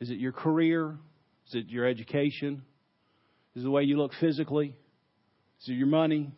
Is 0.00 0.10
it 0.10 0.18
your 0.18 0.32
career? 0.32 0.98
Is 1.48 1.54
it 1.54 1.70
your 1.70 1.86
education? 1.86 2.62
Is 3.54 3.62
it 3.62 3.64
the 3.64 3.70
way 3.70 3.84
you 3.84 3.96
look 3.96 4.12
physically? 4.20 4.76
Is 5.62 5.68
it 5.68 5.72
your 5.72 5.88
money? 5.88 6.30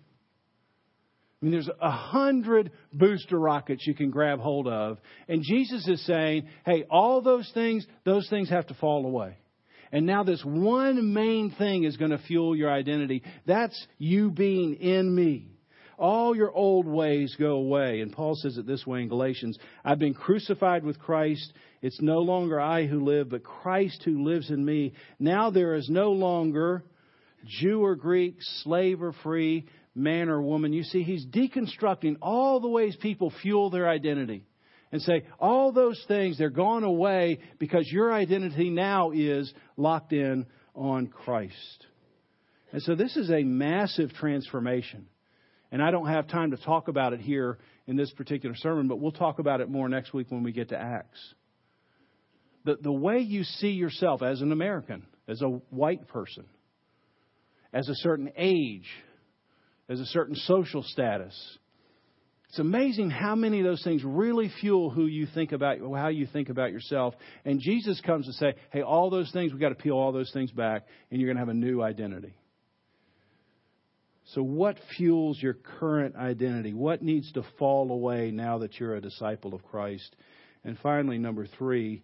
I 1.43 1.45
mean, 1.45 1.53
there's 1.53 1.71
a 1.81 1.91
hundred 1.91 2.71
booster 2.93 3.37
rockets 3.37 3.85
you 3.85 3.95
can 3.95 4.11
grab 4.11 4.39
hold 4.39 4.69
of. 4.69 4.99
And 5.29 5.43
Jesus 5.43 5.89
is 5.89 6.05
saying, 6.07 6.47
hey, 6.65 6.85
all 6.89 7.21
those 7.21 7.51
things, 7.53 7.85
those 8.05 8.29
things 8.31 8.49
have 8.51 8.69
to 8.69 8.75
fall 8.75 9.05
away. 9.05 9.37
And 9.91 10.07
now 10.07 10.23
this 10.23 10.43
one 10.45 11.13
main 11.13 11.51
thing 11.51 11.83
is 11.83 11.97
going 11.97 12.13
to 12.13 12.19
fuel 12.19 12.57
your 12.57 12.71
identity. 12.71 13.25
That's 13.45 13.87
you 13.99 14.31
being 14.31 14.75
in 14.75 15.13
me. 15.13 15.49
All 15.99 16.35
your 16.35 16.53
old 16.53 16.87
ways 16.87 17.35
go 17.39 17.57
away. 17.57 18.01
And 18.01 18.13
Paul 18.13 18.37
says 18.37 18.57
it 18.57 18.67
this 18.67 18.87
way 18.87 19.03
in 19.03 19.09
Galatians 19.09 19.59
I've 19.85 19.99
been 19.99 20.15
crucified 20.15 20.85
with 20.85 21.01
Christ. 21.01 21.53
It's 21.83 22.01
no 22.01 22.19
longer 22.19 22.61
I 22.61 22.87
who 22.87 23.05
live, 23.05 23.31
but 23.31 23.43
Christ 23.43 24.03
who 24.05 24.23
lives 24.23 24.49
in 24.49 24.65
me. 24.65 24.95
Now 25.19 25.51
there 25.51 25.75
is 25.75 25.89
no 25.91 26.13
longer 26.13 26.85
Jew 27.45 27.85
or 27.85 27.97
Greek, 27.97 28.37
slave 28.63 29.03
or 29.03 29.13
free 29.25 29.67
man 29.95 30.29
or 30.29 30.41
woman. 30.41 30.73
You 30.73 30.85
see, 30.85 31.03
he's 31.03 31.27
deconstructing 31.27 32.17
all 32.23 32.61
the 32.61 32.69
ways 32.69 32.97
people 32.97 33.33
fuel 33.43 33.71
their 33.71 33.89
identity 33.89 34.45
and 34.91 35.01
say, 35.01 35.25
all 35.41 35.73
those 35.73 36.03
things, 36.07 36.39
they're 36.39 36.51
gone 36.51 36.85
away 36.85 37.39
because 37.59 37.91
your 37.91 38.13
identity 38.13 38.71
now 38.71 39.11
is 39.11 39.53
locked 39.77 40.13
in 40.13 40.47
on 40.75 41.07
Christ. 41.07 41.87
And 42.73 42.83
so 42.83 42.95
this 42.95 43.17
is 43.17 43.31
a 43.31 43.43
massive 43.43 44.13
transformation. 44.13 45.07
And 45.71 45.83
I 45.83 45.91
don't 45.91 46.09
have 46.09 46.29
time 46.29 46.51
to 46.51 46.59
talk 46.59 46.89
about 46.89 47.15
it 47.15 47.21
here 47.21 47.59
in 47.87 47.97
this 47.97 48.11
particular 48.13 48.55
sermon, 48.57 48.89
but 48.89 49.01
we'll 49.01 49.13
talk 49.13 49.39
about 49.39 49.63
it 49.63 49.71
more 49.71 49.89
next 49.89 50.13
week 50.13 50.31
when 50.31 50.43
we 50.43 50.53
get 50.53 50.69
to 50.69 50.79
Acts. 50.79 51.35
The, 52.65 52.77
the 52.81 52.93
way 52.93 53.21
you 53.21 53.45
see 53.45 53.71
yourself 53.71 54.23
as 54.23 54.43
an 54.43 54.53
American, 54.53 55.07
as 55.27 55.41
a 55.41 55.49
white 55.71 56.07
person, 56.09 56.45
as 57.73 57.89
a 57.89 57.95
certain 57.97 58.31
age, 58.37 58.87
as 59.93 60.01
a 60.01 60.07
certain 60.07 60.35
social 60.35 60.83
status. 60.83 61.59
It's 62.49 62.59
amazing 62.59 63.11
how 63.11 63.35
many 63.35 63.61
of 63.61 63.65
those 63.65 63.83
things 63.83 64.03
really 64.05 64.51
fuel 64.61 64.91
who 64.91 65.07
you 65.07 65.27
think 65.35 65.53
about, 65.53 65.79
how 65.95 66.09
you 66.09 66.27
think 66.27 66.49
about 66.49 66.71
yourself. 66.73 67.15
And 67.45 67.61
Jesus 67.61 68.01
comes 68.01 68.27
to 68.27 68.33
say, 68.35 68.55
hey, 68.71 68.83
all 68.83 69.11
those 69.11 69.31
things, 69.33 69.53
we've 69.53 69.61
got 69.61 69.71
to 69.71 69.75
peel 69.75 69.95
all 69.95 70.13
those 70.13 70.31
things 70.33 70.51
back, 70.51 70.83
and 71.11 71.21
you're 71.21 71.29
going 71.29 71.37
to 71.37 71.41
have 71.41 71.49
a 71.49 71.55
new 71.55 71.83
identity. 71.83 72.35
So, 74.35 74.43
what 74.43 74.77
fuels 74.97 75.41
your 75.43 75.55
current 75.81 76.15
identity? 76.17 76.73
What 76.73 77.03
needs 77.03 77.31
to 77.33 77.43
fall 77.59 77.91
away 77.91 78.31
now 78.31 78.59
that 78.59 78.79
you're 78.79 78.97
a 78.97 79.01
disciple 79.01 79.55
of 79.55 79.63
Christ? 79.65 80.15
And 80.65 80.79
finally, 80.83 81.19
number 81.19 81.47
three, 81.59 82.03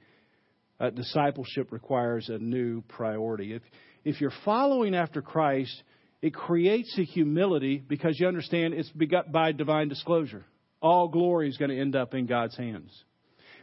uh, 0.81 0.91
discipleship 0.91 1.73
requires 1.73 2.29
a 2.29 2.39
new 2.39 2.83
priority. 2.83 3.55
If, 3.55 3.63
if 4.05 4.21
you're 4.21 4.33
following 4.45 4.95
after 4.95 5.23
Christ, 5.23 5.83
it 6.21 6.35
creates 6.35 6.97
a 6.99 7.03
humility 7.05 7.83
because 7.87 8.19
you 8.19 8.27
understand 8.27 8.75
it's 8.75 8.91
begot 8.91 9.31
by 9.31 9.53
divine 9.53 9.89
disclosure. 9.89 10.45
All 10.81 11.09
glory 11.09 11.49
is 11.49 11.57
going 11.57 11.71
to 11.71 11.81
end 11.81 11.97
up 11.97 12.15
in 12.15 12.27
God's 12.27 12.57
hands. 12.57 12.93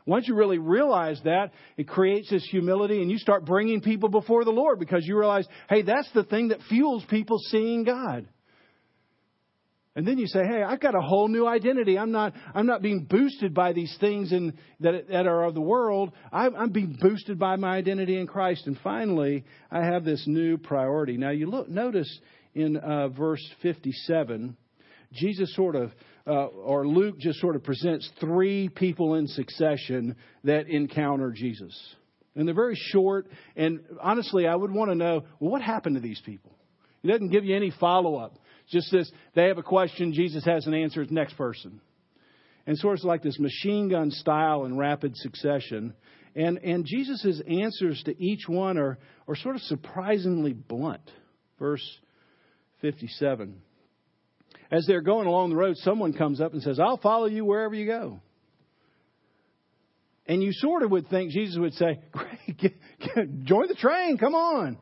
Once 0.05 0.27
you 0.27 0.35
really 0.35 0.59
realize 0.59 1.19
that, 1.23 1.51
it 1.77 1.87
creates 1.87 2.29
this 2.29 2.47
humility 2.49 3.01
and 3.01 3.09
you 3.09 3.17
start 3.17 3.43
bringing 3.45 3.81
people 3.81 4.09
before 4.09 4.45
the 4.45 4.51
Lord 4.51 4.79
because 4.79 5.05
you 5.05 5.17
realize, 5.17 5.47
hey, 5.67 5.81
that's 5.81 6.09
the 6.13 6.23
thing 6.23 6.49
that 6.49 6.59
fuels 6.69 7.03
people 7.09 7.37
seeing 7.49 7.83
God. 7.83 8.27
And 9.95 10.05
then 10.05 10.17
you 10.17 10.27
say, 10.27 10.45
"Hey, 10.45 10.61
I've 10.61 10.81
got 10.81 10.93
a 10.93 11.01
whole 11.01 11.29
new 11.29 11.47
identity. 11.47 11.97
I'm 11.97 12.11
not, 12.11 12.33
I'm 12.53 12.65
not 12.65 12.81
being 12.81 13.05
boosted 13.05 13.53
by 13.53 13.71
these 13.71 13.95
things 13.99 14.33
in, 14.33 14.53
that, 14.81 15.07
that 15.07 15.25
are 15.25 15.45
of 15.45 15.53
the 15.53 15.61
world. 15.61 16.11
I'm, 16.33 16.53
I'm 16.55 16.71
being 16.71 16.97
boosted 16.99 17.39
by 17.39 17.55
my 17.55 17.77
identity 17.77 18.19
in 18.19 18.27
Christ." 18.27 18.67
And 18.67 18.77
finally, 18.83 19.45
I 19.71 19.85
have 19.85 20.03
this 20.03 20.23
new 20.27 20.57
priority. 20.57 21.17
Now, 21.17 21.29
you 21.29 21.49
look, 21.49 21.69
notice 21.69 22.19
in 22.53 22.77
uh, 22.77 23.09
verse 23.09 23.45
57, 23.61 24.57
Jesus 25.13 25.53
sort 25.55 25.75
of, 25.75 25.91
uh, 26.27 26.45
or 26.45 26.87
Luke 26.87 27.17
just 27.19 27.39
sort 27.39 27.55
of 27.55 27.63
presents 27.63 28.09
three 28.19 28.69
people 28.69 29.15
in 29.15 29.27
succession 29.27 30.15
that 30.43 30.67
encounter 30.67 31.31
Jesus. 31.31 31.73
And 32.35 32.47
they're 32.47 32.55
very 32.55 32.75
short. 32.91 33.27
And 33.55 33.81
honestly, 34.01 34.47
I 34.47 34.55
would 34.55 34.71
want 34.71 34.91
to 34.91 34.95
know 34.95 35.23
well, 35.39 35.51
what 35.51 35.61
happened 35.61 35.95
to 35.95 36.01
these 36.01 36.21
people. 36.25 36.51
He 37.01 37.09
doesn't 37.09 37.29
give 37.29 37.45
you 37.45 37.55
any 37.55 37.71
follow 37.79 38.15
up. 38.15 38.39
Just 38.69 38.91
this, 38.91 39.11
they 39.35 39.47
have 39.47 39.57
a 39.57 39.63
question, 39.63 40.13
Jesus 40.13 40.43
has 40.45 40.65
an 40.67 40.73
answer, 40.73 41.01
it's 41.01 41.11
next 41.11 41.37
person. 41.37 41.81
And 42.67 42.77
sort 42.77 42.97
of 42.97 43.05
like 43.05 43.21
this 43.21 43.39
machine 43.39 43.89
gun 43.89 44.09
style 44.09 44.65
in 44.65 44.77
rapid 44.77 45.15
succession. 45.15 45.93
And, 46.35 46.57
and 46.57 46.85
Jesus' 46.85 47.41
answers 47.47 48.01
to 48.05 48.23
each 48.23 48.47
one 48.47 48.77
are, 48.77 48.97
are 49.27 49.35
sort 49.35 49.55
of 49.55 49.61
surprisingly 49.61 50.53
blunt. 50.53 51.09
Verse 51.59 51.85
57. 52.81 53.61
As 54.71 54.85
they're 54.87 55.01
going 55.01 55.27
along 55.27 55.51
the 55.51 55.55
road, 55.55 55.77
someone 55.77 56.13
comes 56.13 56.41
up 56.41 56.53
and 56.53 56.61
says, 56.61 56.79
I'll 56.79 56.97
follow 56.97 57.25
you 57.25 57.45
wherever 57.45 57.75
you 57.75 57.85
go. 57.85 58.19
And 60.27 60.41
you 60.41 60.51
sort 60.53 60.81
of 60.81 60.89
would 60.89 61.07
think 61.09 61.31
Jesus 61.31 61.57
would 61.59 61.73
say, 61.73 61.99
Great, 62.11 62.57
get, 62.57 62.73
get, 62.99 63.43
join 63.43 63.67
the 63.67 63.75
train, 63.75 64.17
come 64.17 64.33
on. 64.33 64.77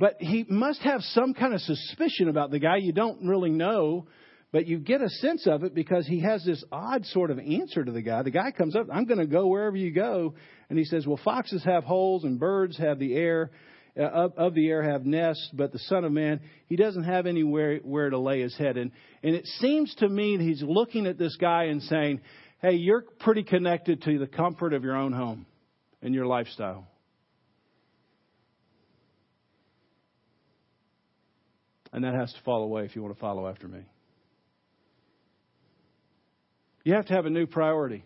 But 0.00 0.16
he 0.18 0.46
must 0.48 0.80
have 0.80 1.02
some 1.02 1.34
kind 1.34 1.52
of 1.52 1.60
suspicion 1.60 2.30
about 2.30 2.50
the 2.50 2.58
guy. 2.58 2.78
You 2.78 2.90
don't 2.90 3.26
really 3.26 3.50
know, 3.50 4.06
but 4.50 4.66
you 4.66 4.78
get 4.78 5.02
a 5.02 5.10
sense 5.10 5.46
of 5.46 5.62
it 5.62 5.74
because 5.74 6.06
he 6.06 6.20
has 6.20 6.42
this 6.42 6.64
odd 6.72 7.04
sort 7.04 7.30
of 7.30 7.38
answer 7.38 7.84
to 7.84 7.92
the 7.92 8.00
guy. 8.00 8.22
The 8.22 8.30
guy 8.30 8.50
comes 8.50 8.74
up, 8.74 8.86
I'm 8.90 9.04
going 9.04 9.20
to 9.20 9.26
go 9.26 9.46
wherever 9.46 9.76
you 9.76 9.92
go. 9.92 10.34
And 10.70 10.78
he 10.78 10.86
says, 10.86 11.06
Well, 11.06 11.20
foxes 11.22 11.62
have 11.64 11.84
holes 11.84 12.24
and 12.24 12.40
birds 12.40 12.78
have 12.78 12.98
the 12.98 13.14
air. 13.14 13.50
Uh, 13.98 14.04
of, 14.04 14.32
of 14.38 14.54
the 14.54 14.68
air 14.68 14.88
have 14.88 15.04
nests, 15.04 15.50
but 15.52 15.72
the 15.72 15.78
Son 15.80 16.04
of 16.04 16.12
Man, 16.12 16.40
he 16.68 16.76
doesn't 16.76 17.02
have 17.02 17.26
anywhere 17.26 17.80
where 17.82 18.08
to 18.08 18.20
lay 18.20 18.40
his 18.40 18.56
head. 18.56 18.76
And, 18.76 18.92
and 19.24 19.34
it 19.34 19.44
seems 19.58 19.92
to 19.96 20.08
me 20.08 20.36
that 20.36 20.44
he's 20.44 20.62
looking 20.62 21.08
at 21.08 21.18
this 21.18 21.36
guy 21.36 21.64
and 21.64 21.82
saying, 21.82 22.20
Hey, 22.62 22.76
you're 22.76 23.04
pretty 23.18 23.42
connected 23.42 24.00
to 24.02 24.18
the 24.18 24.28
comfort 24.28 24.72
of 24.72 24.84
your 24.84 24.96
own 24.96 25.12
home 25.12 25.44
and 26.00 26.14
your 26.14 26.24
lifestyle. 26.24 26.86
And 31.92 32.04
that 32.04 32.14
has 32.14 32.32
to 32.32 32.40
fall 32.44 32.62
away 32.62 32.84
if 32.84 32.94
you 32.94 33.02
want 33.02 33.14
to 33.14 33.20
follow 33.20 33.48
after 33.48 33.66
me. 33.66 33.80
You 36.84 36.94
have 36.94 37.06
to 37.06 37.14
have 37.14 37.26
a 37.26 37.30
new 37.30 37.46
priority. 37.46 38.04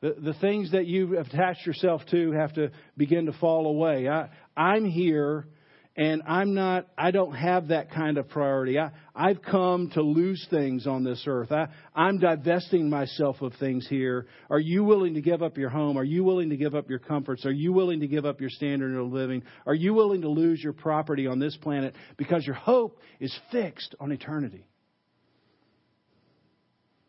The, 0.00 0.16
the 0.18 0.34
things 0.34 0.72
that 0.72 0.86
you've 0.86 1.12
attached 1.12 1.66
yourself 1.66 2.02
to 2.10 2.32
have 2.32 2.54
to 2.54 2.70
begin 2.96 3.26
to 3.26 3.32
fall 3.32 3.66
away. 3.66 4.08
I, 4.08 4.30
I'm 4.56 4.84
here 4.84 5.46
and 5.96 6.22
I'm 6.26 6.52
not, 6.52 6.86
I 6.98 7.10
don't 7.10 7.34
have 7.34 7.68
that 7.68 7.90
kind 7.90 8.18
of 8.18 8.28
priority. 8.28 8.78
I, 8.78 8.90
I've 9.14 9.40
come 9.40 9.90
to 9.94 10.02
lose 10.02 10.46
things 10.50 10.86
on 10.86 11.04
this 11.04 11.24
earth. 11.26 11.50
I, 11.50 11.68
I'm 11.94 12.18
divesting 12.18 12.90
myself 12.90 13.40
of 13.40 13.54
things 13.54 13.86
here. 13.88 14.26
Are 14.50 14.60
you 14.60 14.84
willing 14.84 15.14
to 15.14 15.22
give 15.22 15.42
up 15.42 15.56
your 15.56 15.70
home? 15.70 15.96
Are 15.96 16.04
you 16.04 16.22
willing 16.22 16.50
to 16.50 16.56
give 16.58 16.74
up 16.74 16.90
your 16.90 16.98
comforts? 16.98 17.46
Are 17.46 17.52
you 17.52 17.72
willing 17.72 18.00
to 18.00 18.06
give 18.06 18.26
up 18.26 18.42
your 18.42 18.50
standard 18.50 18.94
of 18.94 19.10
living? 19.10 19.42
Are 19.64 19.74
you 19.74 19.94
willing 19.94 20.20
to 20.20 20.28
lose 20.28 20.62
your 20.62 20.74
property 20.74 21.26
on 21.26 21.38
this 21.38 21.56
planet 21.56 21.94
because 22.18 22.44
your 22.44 22.56
hope 22.56 23.00
is 23.18 23.34
fixed 23.50 23.94
on 23.98 24.12
eternity? 24.12 24.66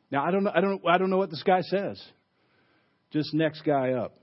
Now, 0.09 0.23
I 0.23 0.31
don't 0.31 0.45
know, 0.45 0.51
I 0.55 0.61
don't, 0.61 0.81
I 0.87 0.97
don't 0.97 1.09
know 1.09 1.17
what 1.17 1.29
this 1.29 1.43
guy 1.43 1.59
says. 1.61 2.01
Just 3.11 3.33
next 3.33 3.63
guy 3.63 3.91
up. 3.91 4.17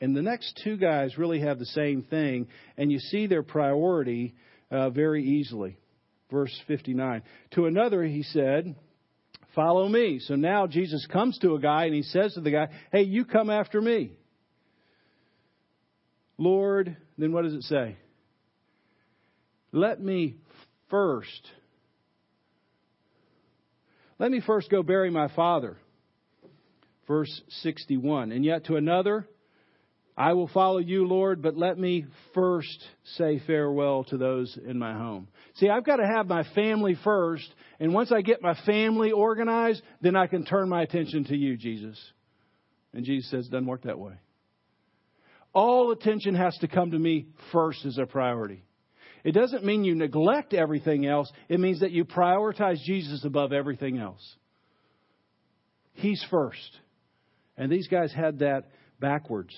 And 0.00 0.16
the 0.16 0.22
next 0.22 0.60
two 0.62 0.76
guys 0.76 1.16
really 1.16 1.40
have 1.40 1.58
the 1.58 1.66
same 1.66 2.02
thing, 2.02 2.48
and 2.76 2.90
you 2.90 2.98
see 2.98 3.26
their 3.26 3.42
priority 3.42 4.34
uh, 4.70 4.90
very 4.90 5.24
easily. 5.24 5.78
Verse 6.30 6.54
59. 6.66 7.22
To 7.52 7.66
another, 7.66 8.02
he 8.02 8.22
said, 8.22 8.74
Follow 9.54 9.88
me. 9.88 10.18
So 10.18 10.34
now 10.34 10.66
Jesus 10.66 11.06
comes 11.06 11.38
to 11.38 11.54
a 11.54 11.60
guy 11.60 11.84
and 11.84 11.94
he 11.94 12.02
says 12.02 12.34
to 12.34 12.40
the 12.40 12.50
guy, 12.50 12.68
Hey, 12.90 13.02
you 13.02 13.24
come 13.24 13.50
after 13.50 13.80
me. 13.80 14.12
Lord, 16.36 16.96
then 17.16 17.32
what 17.32 17.42
does 17.42 17.54
it 17.54 17.62
say? 17.62 17.96
Let 19.70 20.00
me 20.00 20.36
first. 20.90 21.50
Let 24.18 24.30
me 24.30 24.40
first 24.44 24.70
go 24.70 24.82
bury 24.82 25.10
my 25.10 25.28
father. 25.34 25.76
Verse 27.06 27.42
61. 27.62 28.32
And 28.32 28.44
yet 28.44 28.66
to 28.66 28.76
another, 28.76 29.28
I 30.16 30.32
will 30.34 30.48
follow 30.48 30.78
you, 30.78 31.06
Lord, 31.06 31.42
but 31.42 31.56
let 31.56 31.76
me 31.76 32.06
first 32.34 32.84
say 33.16 33.40
farewell 33.46 34.04
to 34.04 34.16
those 34.16 34.56
in 34.64 34.78
my 34.78 34.92
home. 34.92 35.26
See, 35.56 35.68
I've 35.68 35.84
got 35.84 35.96
to 35.96 36.06
have 36.06 36.28
my 36.28 36.44
family 36.54 36.96
first, 37.02 37.52
and 37.80 37.92
once 37.92 38.12
I 38.12 38.22
get 38.22 38.40
my 38.40 38.54
family 38.64 39.10
organized, 39.10 39.82
then 40.02 40.14
I 40.14 40.28
can 40.28 40.44
turn 40.44 40.68
my 40.68 40.82
attention 40.82 41.24
to 41.24 41.36
you, 41.36 41.56
Jesus. 41.56 41.98
And 42.92 43.04
Jesus 43.04 43.28
says 43.30 43.46
it 43.46 43.50
doesn't 43.50 43.66
work 43.66 43.82
that 43.82 43.98
way. 43.98 44.14
All 45.52 45.90
attention 45.90 46.36
has 46.36 46.56
to 46.58 46.68
come 46.68 46.92
to 46.92 46.98
me 46.98 47.26
first 47.50 47.84
as 47.84 47.98
a 47.98 48.06
priority. 48.06 48.62
It 49.24 49.32
doesn't 49.32 49.64
mean 49.64 49.82
you 49.82 49.96
neglect 49.96 50.54
everything 50.54 51.06
else, 51.06 51.30
it 51.48 51.58
means 51.58 51.80
that 51.80 51.90
you 51.90 52.04
prioritize 52.04 52.78
Jesus 52.84 53.24
above 53.24 53.52
everything 53.52 53.98
else. 53.98 54.22
He's 55.94 56.24
first. 56.30 56.78
And 57.56 57.70
these 57.70 57.88
guys 57.88 58.12
had 58.12 58.40
that 58.40 58.64
backwards. 59.00 59.54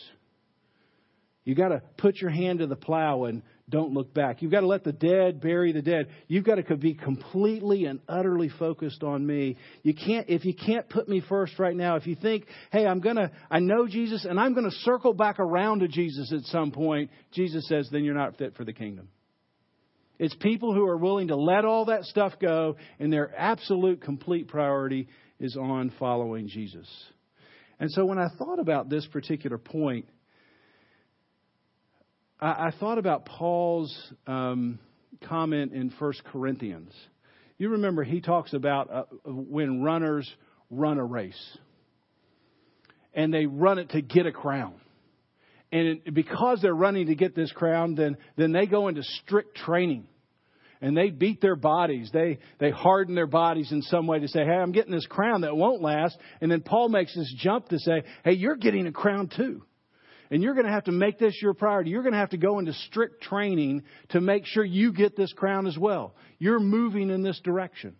You 1.46 1.54
got 1.54 1.68
to 1.68 1.80
put 1.96 2.16
your 2.16 2.30
hand 2.30 2.58
to 2.58 2.66
the 2.66 2.74
plow 2.74 3.24
and 3.24 3.40
don't 3.68 3.92
look 3.92 4.12
back. 4.12 4.42
You've 4.42 4.50
got 4.50 4.60
to 4.60 4.66
let 4.66 4.82
the 4.82 4.92
dead 4.92 5.40
bury 5.40 5.70
the 5.70 5.80
dead. 5.80 6.08
You've 6.26 6.44
got 6.44 6.56
to 6.56 6.76
be 6.76 6.94
completely 6.94 7.84
and 7.84 8.00
utterly 8.08 8.48
focused 8.48 9.04
on 9.04 9.24
me. 9.24 9.56
You 9.84 9.94
can't 9.94 10.28
if 10.28 10.44
you 10.44 10.54
can't 10.54 10.88
put 10.88 11.08
me 11.08 11.22
first 11.28 11.56
right 11.60 11.74
now. 11.74 11.94
If 11.94 12.08
you 12.08 12.16
think, 12.16 12.46
"Hey, 12.72 12.84
I'm 12.84 12.98
going 12.98 13.14
to 13.14 13.30
I 13.48 13.60
know 13.60 13.86
Jesus 13.86 14.24
and 14.24 14.40
I'm 14.40 14.54
going 14.54 14.68
to 14.68 14.76
circle 14.78 15.14
back 15.14 15.38
around 15.38 15.80
to 15.80 15.88
Jesus 15.88 16.32
at 16.32 16.42
some 16.46 16.72
point." 16.72 17.10
Jesus 17.30 17.68
says, 17.68 17.88
"Then 17.92 18.02
you're 18.02 18.14
not 18.14 18.36
fit 18.38 18.56
for 18.56 18.64
the 18.64 18.72
kingdom." 18.72 19.08
It's 20.18 20.34
people 20.34 20.74
who 20.74 20.84
are 20.88 20.96
willing 20.96 21.28
to 21.28 21.36
let 21.36 21.64
all 21.64 21.84
that 21.86 22.04
stuff 22.04 22.32
go 22.40 22.74
and 22.98 23.12
their 23.12 23.32
absolute 23.38 24.00
complete 24.00 24.48
priority 24.48 25.06
is 25.38 25.56
on 25.56 25.92
following 26.00 26.48
Jesus. 26.48 26.88
And 27.78 27.90
so 27.92 28.04
when 28.04 28.18
I 28.18 28.28
thought 28.36 28.58
about 28.58 28.88
this 28.88 29.06
particular 29.06 29.58
point, 29.58 30.06
I, 32.40 32.70
thought 32.78 32.98
about 32.98 33.24
Paul's 33.24 33.96
um, 34.26 34.78
comment 35.24 35.72
in 35.72 35.90
First 35.98 36.22
Corinthians. 36.24 36.92
You 37.56 37.70
remember 37.70 38.04
he 38.04 38.20
talks 38.20 38.52
about 38.52 38.90
uh, 38.92 39.04
when 39.24 39.82
runners 39.82 40.30
run 40.70 40.98
a 40.98 41.04
race, 41.04 41.58
and 43.14 43.32
they 43.32 43.46
run 43.46 43.78
it 43.78 43.90
to 43.90 44.02
get 44.02 44.26
a 44.26 44.32
crown. 44.32 44.74
And 45.72 46.02
because 46.12 46.60
they're 46.60 46.74
running 46.74 47.06
to 47.06 47.14
get 47.14 47.34
this 47.34 47.50
crown, 47.52 47.94
then 47.94 48.18
then 48.36 48.52
they 48.52 48.66
go 48.66 48.88
into 48.88 49.02
strict 49.02 49.56
training 49.56 50.06
and 50.80 50.96
they 50.96 51.10
beat 51.10 51.40
their 51.40 51.56
bodies. 51.56 52.10
They, 52.12 52.38
they 52.58 52.70
harden 52.70 53.14
their 53.14 53.26
bodies 53.26 53.72
in 53.72 53.82
some 53.82 54.06
way 54.06 54.20
to 54.20 54.28
say, 54.28 54.44
hey, 54.44 54.52
I'm 54.52 54.72
getting 54.72 54.92
this 54.92 55.06
crown 55.06 55.40
that 55.40 55.56
won't 55.56 55.82
last. 55.82 56.16
And 56.40 56.50
then 56.50 56.60
Paul 56.60 56.90
makes 56.90 57.14
this 57.14 57.34
jump 57.38 57.70
to 57.70 57.78
say, 57.78 58.02
hey, 58.24 58.32
you're 58.32 58.56
getting 58.56 58.86
a 58.86 58.92
crown 58.92 59.30
too. 59.34 59.62
And 60.30 60.42
you're 60.42 60.54
going 60.54 60.66
to 60.66 60.72
have 60.72 60.84
to 60.84 60.92
make 60.92 61.18
this 61.18 61.36
your 61.40 61.54
priority. 61.54 61.90
You're 61.90 62.02
going 62.02 62.12
to 62.12 62.18
have 62.18 62.30
to 62.30 62.36
go 62.36 62.58
into 62.58 62.72
strict 62.72 63.22
training 63.22 63.84
to 64.10 64.20
make 64.20 64.46
sure 64.46 64.64
you 64.64 64.92
get 64.92 65.16
this 65.16 65.32
crown 65.32 65.66
as 65.66 65.78
well. 65.78 66.14
You're 66.38 66.60
moving 66.60 67.10
in 67.10 67.22
this 67.22 67.40
direction. 67.40 67.96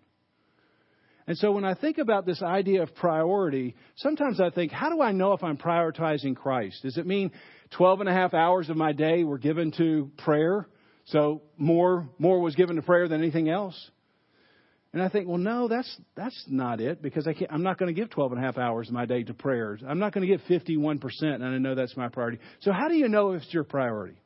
And 1.26 1.36
so 1.36 1.50
when 1.52 1.64
I 1.64 1.74
think 1.74 1.98
about 1.98 2.24
this 2.24 2.40
idea 2.42 2.82
of 2.82 2.94
priority, 2.94 3.74
sometimes 3.96 4.40
I 4.40 4.50
think, 4.50 4.70
how 4.70 4.90
do 4.90 5.02
I 5.02 5.12
know 5.12 5.32
if 5.32 5.42
I'm 5.42 5.56
prioritizing 5.56 6.36
Christ? 6.36 6.82
Does 6.82 6.98
it 6.98 7.06
mean 7.06 7.32
12 7.76 8.00
and 8.00 8.08
a 8.08 8.12
half 8.12 8.32
hours 8.32 8.70
of 8.70 8.76
my 8.76 8.92
day 8.92 9.24
were 9.24 9.38
given 9.38 9.72
to 9.72 10.10
prayer? 10.18 10.68
So 11.06 11.42
more, 11.56 12.08
more 12.18 12.40
was 12.40 12.54
given 12.54 12.76
to 12.76 12.82
prayer 12.82 13.08
than 13.08 13.20
anything 13.20 13.48
else? 13.48 13.90
And 14.96 15.04
I 15.04 15.10
think, 15.10 15.28
well, 15.28 15.36
no, 15.36 15.68
that's, 15.68 15.94
that's 16.14 16.44
not 16.48 16.80
it 16.80 17.02
because 17.02 17.26
I 17.26 17.34
can't, 17.34 17.52
I'm 17.52 17.62
not 17.62 17.78
going 17.78 17.94
to 17.94 18.00
give 18.00 18.08
12 18.08 18.32
and 18.32 18.40
a 18.40 18.42
half 18.42 18.56
hours 18.56 18.88
of 18.88 18.94
my 18.94 19.04
day 19.04 19.24
to 19.24 19.34
prayers. 19.34 19.82
I'm 19.86 19.98
not 19.98 20.14
going 20.14 20.26
to 20.26 20.34
give 20.34 20.40
51%, 20.48 21.02
and 21.20 21.44
I 21.44 21.58
know 21.58 21.74
that's 21.74 21.94
my 21.98 22.08
priority. 22.08 22.38
So 22.60 22.72
how 22.72 22.88
do 22.88 22.94
you 22.94 23.06
know 23.06 23.32
if 23.32 23.42
it's 23.42 23.52
your 23.52 23.64
priority? 23.64 24.16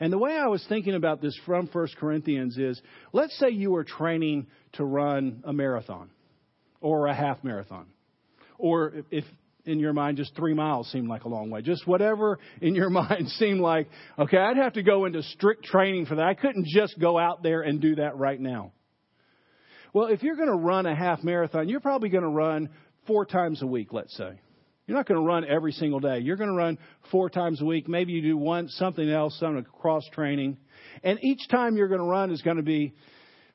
And 0.00 0.12
the 0.12 0.18
way 0.18 0.36
I 0.36 0.48
was 0.48 0.66
thinking 0.68 0.96
about 0.96 1.22
this 1.22 1.38
from 1.46 1.68
1 1.68 1.88
Corinthians 2.00 2.58
is 2.58 2.82
let's 3.12 3.38
say 3.38 3.50
you 3.50 3.70
were 3.70 3.84
training 3.84 4.48
to 4.72 4.84
run 4.84 5.44
a 5.44 5.52
marathon 5.52 6.10
or 6.80 7.06
a 7.06 7.14
half 7.14 7.44
marathon. 7.44 7.86
Or 8.58 8.92
if 9.12 9.24
in 9.66 9.78
your 9.78 9.92
mind 9.92 10.16
just 10.16 10.34
three 10.34 10.54
miles 10.54 10.90
seemed 10.90 11.06
like 11.06 11.22
a 11.22 11.28
long 11.28 11.48
way. 11.48 11.62
Just 11.62 11.86
whatever 11.86 12.40
in 12.60 12.74
your 12.74 12.90
mind 12.90 13.28
seemed 13.36 13.60
like, 13.60 13.86
okay, 14.18 14.38
I'd 14.38 14.56
have 14.56 14.72
to 14.72 14.82
go 14.82 15.04
into 15.04 15.22
strict 15.22 15.62
training 15.62 16.06
for 16.06 16.16
that. 16.16 16.26
I 16.26 16.34
couldn't 16.34 16.66
just 16.66 16.98
go 16.98 17.16
out 17.16 17.44
there 17.44 17.60
and 17.60 17.80
do 17.80 17.94
that 17.94 18.16
right 18.16 18.40
now. 18.40 18.72
Well, 19.92 20.06
if 20.06 20.22
you're 20.22 20.36
going 20.36 20.48
to 20.48 20.54
run 20.56 20.86
a 20.86 20.94
half 20.94 21.22
marathon, 21.24 21.68
you're 21.68 21.80
probably 21.80 22.08
going 22.08 22.24
to 22.24 22.30
run 22.30 22.70
four 23.06 23.24
times 23.24 23.62
a 23.62 23.66
week, 23.66 23.92
let's 23.92 24.16
say. 24.16 24.40
You're 24.86 24.96
not 24.96 25.06
going 25.06 25.20
to 25.20 25.26
run 25.26 25.44
every 25.44 25.72
single 25.72 26.00
day. 26.00 26.20
You're 26.20 26.36
going 26.36 26.50
to 26.50 26.56
run 26.56 26.78
four 27.10 27.28
times 27.28 27.60
a 27.60 27.64
week. 27.64 27.88
Maybe 27.88 28.12
you 28.12 28.22
do 28.22 28.36
one 28.36 28.68
something 28.68 29.08
else, 29.08 29.36
some 29.38 29.62
cross 29.80 30.04
training, 30.12 30.56
and 31.02 31.18
each 31.22 31.46
time 31.48 31.76
you're 31.76 31.88
going 31.88 32.00
to 32.00 32.06
run 32.06 32.30
is 32.30 32.40
going 32.40 32.56
to 32.56 32.62
be 32.62 32.94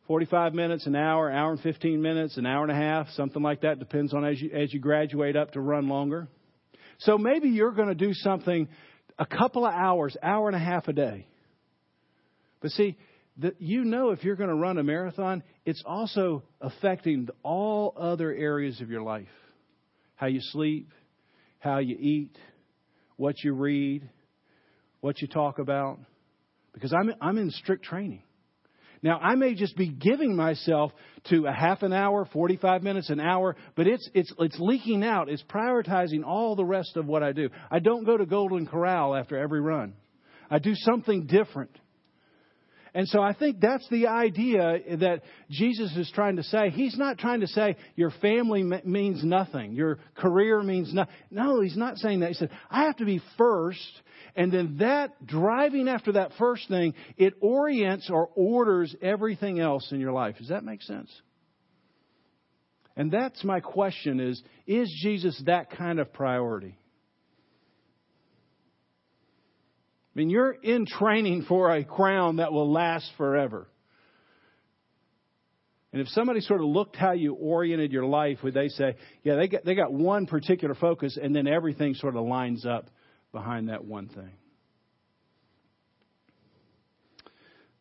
45 0.08 0.54
minutes, 0.54 0.86
an 0.86 0.96
hour, 0.96 1.32
hour 1.32 1.52
and 1.52 1.62
15 1.62 2.02
minutes, 2.02 2.38
an 2.38 2.46
hour 2.46 2.64
and 2.64 2.72
a 2.72 2.76
half, 2.76 3.08
something 3.16 3.42
like 3.42 3.62
that. 3.62 3.80
Depends 3.80 4.14
on 4.14 4.26
as 4.26 4.40
you 4.40 4.52
as 4.52 4.74
you 4.74 4.80
graduate 4.80 5.36
up 5.36 5.52
to 5.54 5.62
run 5.62 5.88
longer. 5.88 6.28
So 7.00 7.18
maybe 7.18 7.50
you're 7.50 7.72
going 7.72 7.88
to 7.88 7.96
do 7.96 8.14
something 8.14 8.68
a 9.18 9.26
couple 9.26 9.66
of 9.66 9.74
hours, 9.74 10.16
hour 10.22 10.48
and 10.48 10.56
a 10.56 10.60
half 10.60 10.88
a 10.88 10.94
day. 10.94 11.26
But 12.62 12.72
see, 12.72 12.98
the, 13.38 13.56
you 13.60 13.84
know 13.84 14.12
if 14.12 14.24
you're 14.24 14.36
going 14.36 14.50
to 14.50 14.56
run 14.56 14.78
a 14.78 14.84
marathon, 14.84 15.44
it's 15.66 15.84
also 15.86 16.44
affecting 16.62 17.28
all 17.42 17.94
other 17.98 18.32
areas 18.34 18.80
of 18.82 18.90
your 18.90 19.02
life. 19.02 19.28
How 20.16 20.28
you 20.28 20.40
sleep, 20.42 20.90
how 21.60 21.80
you 21.80 21.96
eat, 22.00 22.38
what 23.18 23.44
you 23.44 23.54
read, 23.54 24.10
what 25.02 25.22
you 25.22 25.28
talk 25.28 25.60
about, 25.60 26.00
because 26.74 26.94
I'm, 26.94 27.14
I'm 27.22 27.38
in 27.38 27.52
strict 27.52 27.84
training. 27.84 28.24
Now, 29.02 29.18
I 29.18 29.36
may 29.36 29.54
just 29.54 29.76
be 29.76 29.90
giving 29.90 30.34
myself 30.34 30.94
to 31.30 31.46
a 31.46 31.52
half 31.52 31.84
an 31.84 31.92
hour, 31.92 32.26
45 32.32 32.84
minutes, 32.84 33.10
an 33.10 33.20
hour, 33.20 33.58
but 33.76 33.86
it's, 33.86 34.10
it's, 34.14 34.32
it's 34.40 34.56
leaking 34.60 35.04
out. 35.04 35.28
It's 35.28 35.44
prioritizing 35.44 36.24
all 36.26 36.56
the 36.56 36.64
rest 36.64 36.96
of 36.96 37.06
what 37.06 37.22
I 37.22 37.34
do. 37.34 37.50
I 37.70 37.80
don't 37.80 38.06
go 38.06 38.16
to 38.16 38.26
Golden 38.26 38.66
Corral 38.66 39.14
after 39.14 39.38
every 39.38 39.60
run. 39.60 39.94
I 40.50 40.60
do 40.60 40.74
something 40.74 41.26
different. 41.26 41.78
And 42.96 43.08
so 43.08 43.22
I 43.22 43.34
think 43.34 43.60
that's 43.60 43.88
the 43.90 44.08
idea 44.08 44.98
that 44.98 45.24
Jesus 45.50 45.96
is 45.98 46.12
trying 46.14 46.36
to 46.36 46.44
say. 46.44 46.70
He's 46.70 46.98
not 46.98 47.18
trying 47.18 47.40
to 47.40 47.48
say 47.48 47.76
your 47.96 48.12
family 48.22 48.64
means 48.86 49.24
nothing, 49.24 49.74
your 49.74 49.98
career 50.16 50.62
means 50.62 50.94
nothing. 50.94 51.14
No, 51.32 51.62
he's 51.62 51.76
not 51.76 51.98
saying 51.98 52.20
that. 52.20 52.30
He 52.30 52.36
said, 52.36 52.52
I 52.70 52.84
have 52.84 52.98
to 52.98 53.06
be 53.06 53.20
first, 53.36 54.02
and 54.36 54.52
then 54.52 54.78
that, 54.80 55.26
driving 55.26 55.88
after 55.88 56.12
that 56.14 56.34
first 56.38 56.68
thing, 56.68 56.94
it 57.18 57.34
orients 57.42 58.12
or 58.12 58.30
orders 58.36 58.96
everything 59.02 59.60
else 59.60 59.92
in 59.92 60.00
your 60.00 60.12
life. 60.12 60.38
Does 60.38 60.50
that 60.50 60.64
make 60.64 60.84
sense? 60.84 61.10
And 62.96 63.12
that's 63.12 63.44
my 63.44 63.60
question 63.60 64.20
is, 64.20 64.40
is 64.68 64.88
Jesus 65.02 65.42
that 65.48 65.72
kind 65.72 66.00
of 66.00 66.14
priority? 66.14 66.78
I 70.16 70.20
mean, 70.20 70.30
you're 70.30 70.52
in 70.52 70.86
training 70.86 71.46
for 71.48 71.76
a 71.76 71.84
crown 71.84 72.36
that 72.36 72.52
will 72.52 72.72
last 72.72 73.10
forever. 73.18 73.68
And 75.92 76.02
if 76.02 76.08
somebody 76.10 76.42
sort 76.42 76.60
of 76.60 76.68
looked 76.68 76.96
how 76.96 77.12
you 77.12 77.34
oriented 77.34 77.92
your 77.92 78.06
life, 78.06 78.40
would 78.44 78.54
they 78.54 78.68
say, 78.70 78.96
yeah, 79.24 79.36
they 79.36 79.48
got, 79.48 79.64
they 79.64 79.76
got 79.76 79.94
one 79.94 80.26
particular 80.26 80.76
focus 80.76 81.18
and 81.22 81.36
then 81.36 81.48
everything 81.48 81.94
sort 81.96 82.16
of 82.16 82.26
lines 82.26 82.66
up 82.66 82.90
behind 83.32 83.70
that 83.70 83.86
one 83.86 84.08
thing? 84.08 84.32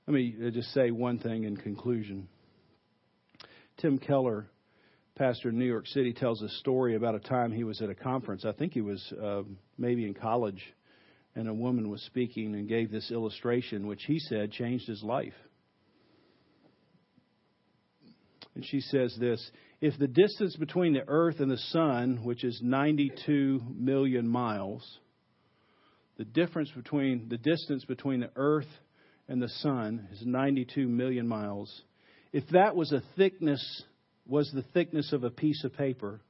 Let 0.06 0.14
me 0.14 0.34
uh, 0.46 0.50
just 0.50 0.72
say 0.72 0.90
one 0.90 1.18
thing 1.18 1.44
in 1.44 1.56
conclusion. 1.56 2.28
Tim 3.78 3.98
Keller, 3.98 4.46
pastor 5.16 5.50
in 5.50 5.58
New 5.58 5.66
York 5.66 5.86
City, 5.86 6.12
tells 6.12 6.42
a 6.42 6.48
story 6.48 6.96
about 6.96 7.14
a 7.14 7.20
time 7.20 7.52
he 7.52 7.64
was 7.64 7.80
at 7.80 7.88
a 7.88 7.94
conference. 7.94 8.44
I 8.44 8.52
think 8.52 8.72
he 8.72 8.80
was 8.80 9.12
uh, 9.22 9.42
maybe 9.78 10.04
in 10.04 10.12
college 10.12 10.62
and 11.34 11.48
a 11.48 11.54
woman 11.54 11.88
was 11.88 12.02
speaking 12.02 12.54
and 12.54 12.68
gave 12.68 12.90
this 12.90 13.10
illustration, 13.10 13.86
which 13.86 14.04
he 14.06 14.18
said 14.18 14.52
changed 14.52 14.86
his 14.86 15.02
life. 15.02 15.34
And 18.54 18.64
she 18.64 18.80
says 18.80 19.16
this 19.18 19.50
If 19.80 19.98
the 19.98 20.08
distance 20.08 20.56
between 20.56 20.92
the 20.92 21.08
earth 21.08 21.40
and 21.40 21.50
the 21.50 21.56
sun, 21.56 22.20
which 22.22 22.44
is 22.44 22.60
92 22.62 23.62
million 23.74 24.28
miles, 24.28 24.98
the 26.18 26.24
difference 26.24 26.70
between 26.70 27.28
the 27.28 27.38
distance 27.38 27.84
between 27.84 28.20
the 28.20 28.30
earth 28.36 28.68
and 29.28 29.40
the 29.40 29.48
sun 29.48 30.08
is 30.12 30.22
92 30.24 30.86
million 30.86 31.26
miles. 31.26 31.82
If 32.32 32.46
that 32.48 32.76
was 32.76 32.92
a 32.92 33.02
thickness, 33.16 33.82
was 34.26 34.50
the 34.54 34.64
thickness 34.74 35.12
of 35.12 35.24
a 35.24 35.30
piece 35.30 35.64
of 35.64 35.74
paper, 35.74 36.20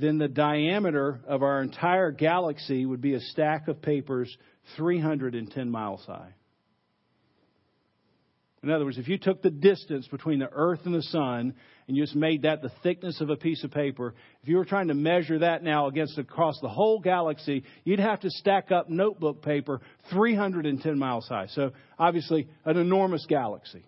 then 0.00 0.18
the 0.18 0.28
diameter 0.28 1.20
of 1.26 1.42
our 1.42 1.62
entire 1.62 2.10
galaxy 2.10 2.86
would 2.86 3.00
be 3.00 3.14
a 3.14 3.20
stack 3.20 3.68
of 3.68 3.82
papers 3.82 4.34
310 4.76 5.70
miles 5.70 6.04
high. 6.06 6.34
In 8.62 8.70
other 8.70 8.84
words, 8.84 8.98
if 8.98 9.08
you 9.08 9.16
took 9.16 9.40
the 9.40 9.50
distance 9.50 10.06
between 10.08 10.38
the 10.38 10.50
Earth 10.52 10.80
and 10.84 10.94
the 10.94 11.02
Sun 11.02 11.54
and 11.88 11.96
you 11.96 12.02
just 12.02 12.14
made 12.14 12.42
that 12.42 12.60
the 12.60 12.70
thickness 12.82 13.20
of 13.22 13.30
a 13.30 13.36
piece 13.36 13.64
of 13.64 13.70
paper, 13.70 14.14
if 14.42 14.48
you 14.50 14.58
were 14.58 14.66
trying 14.66 14.88
to 14.88 14.94
measure 14.94 15.38
that 15.38 15.62
now 15.62 15.86
against 15.86 16.18
across 16.18 16.60
the 16.60 16.68
whole 16.68 17.00
galaxy, 17.00 17.64
you'd 17.84 18.00
have 18.00 18.20
to 18.20 18.30
stack 18.30 18.70
up 18.70 18.90
notebook 18.90 19.40
paper 19.42 19.80
310 20.12 20.98
miles 20.98 21.26
high. 21.26 21.46
So 21.48 21.70
obviously, 21.98 22.48
an 22.66 22.76
enormous 22.76 23.24
galaxy. 23.26 23.86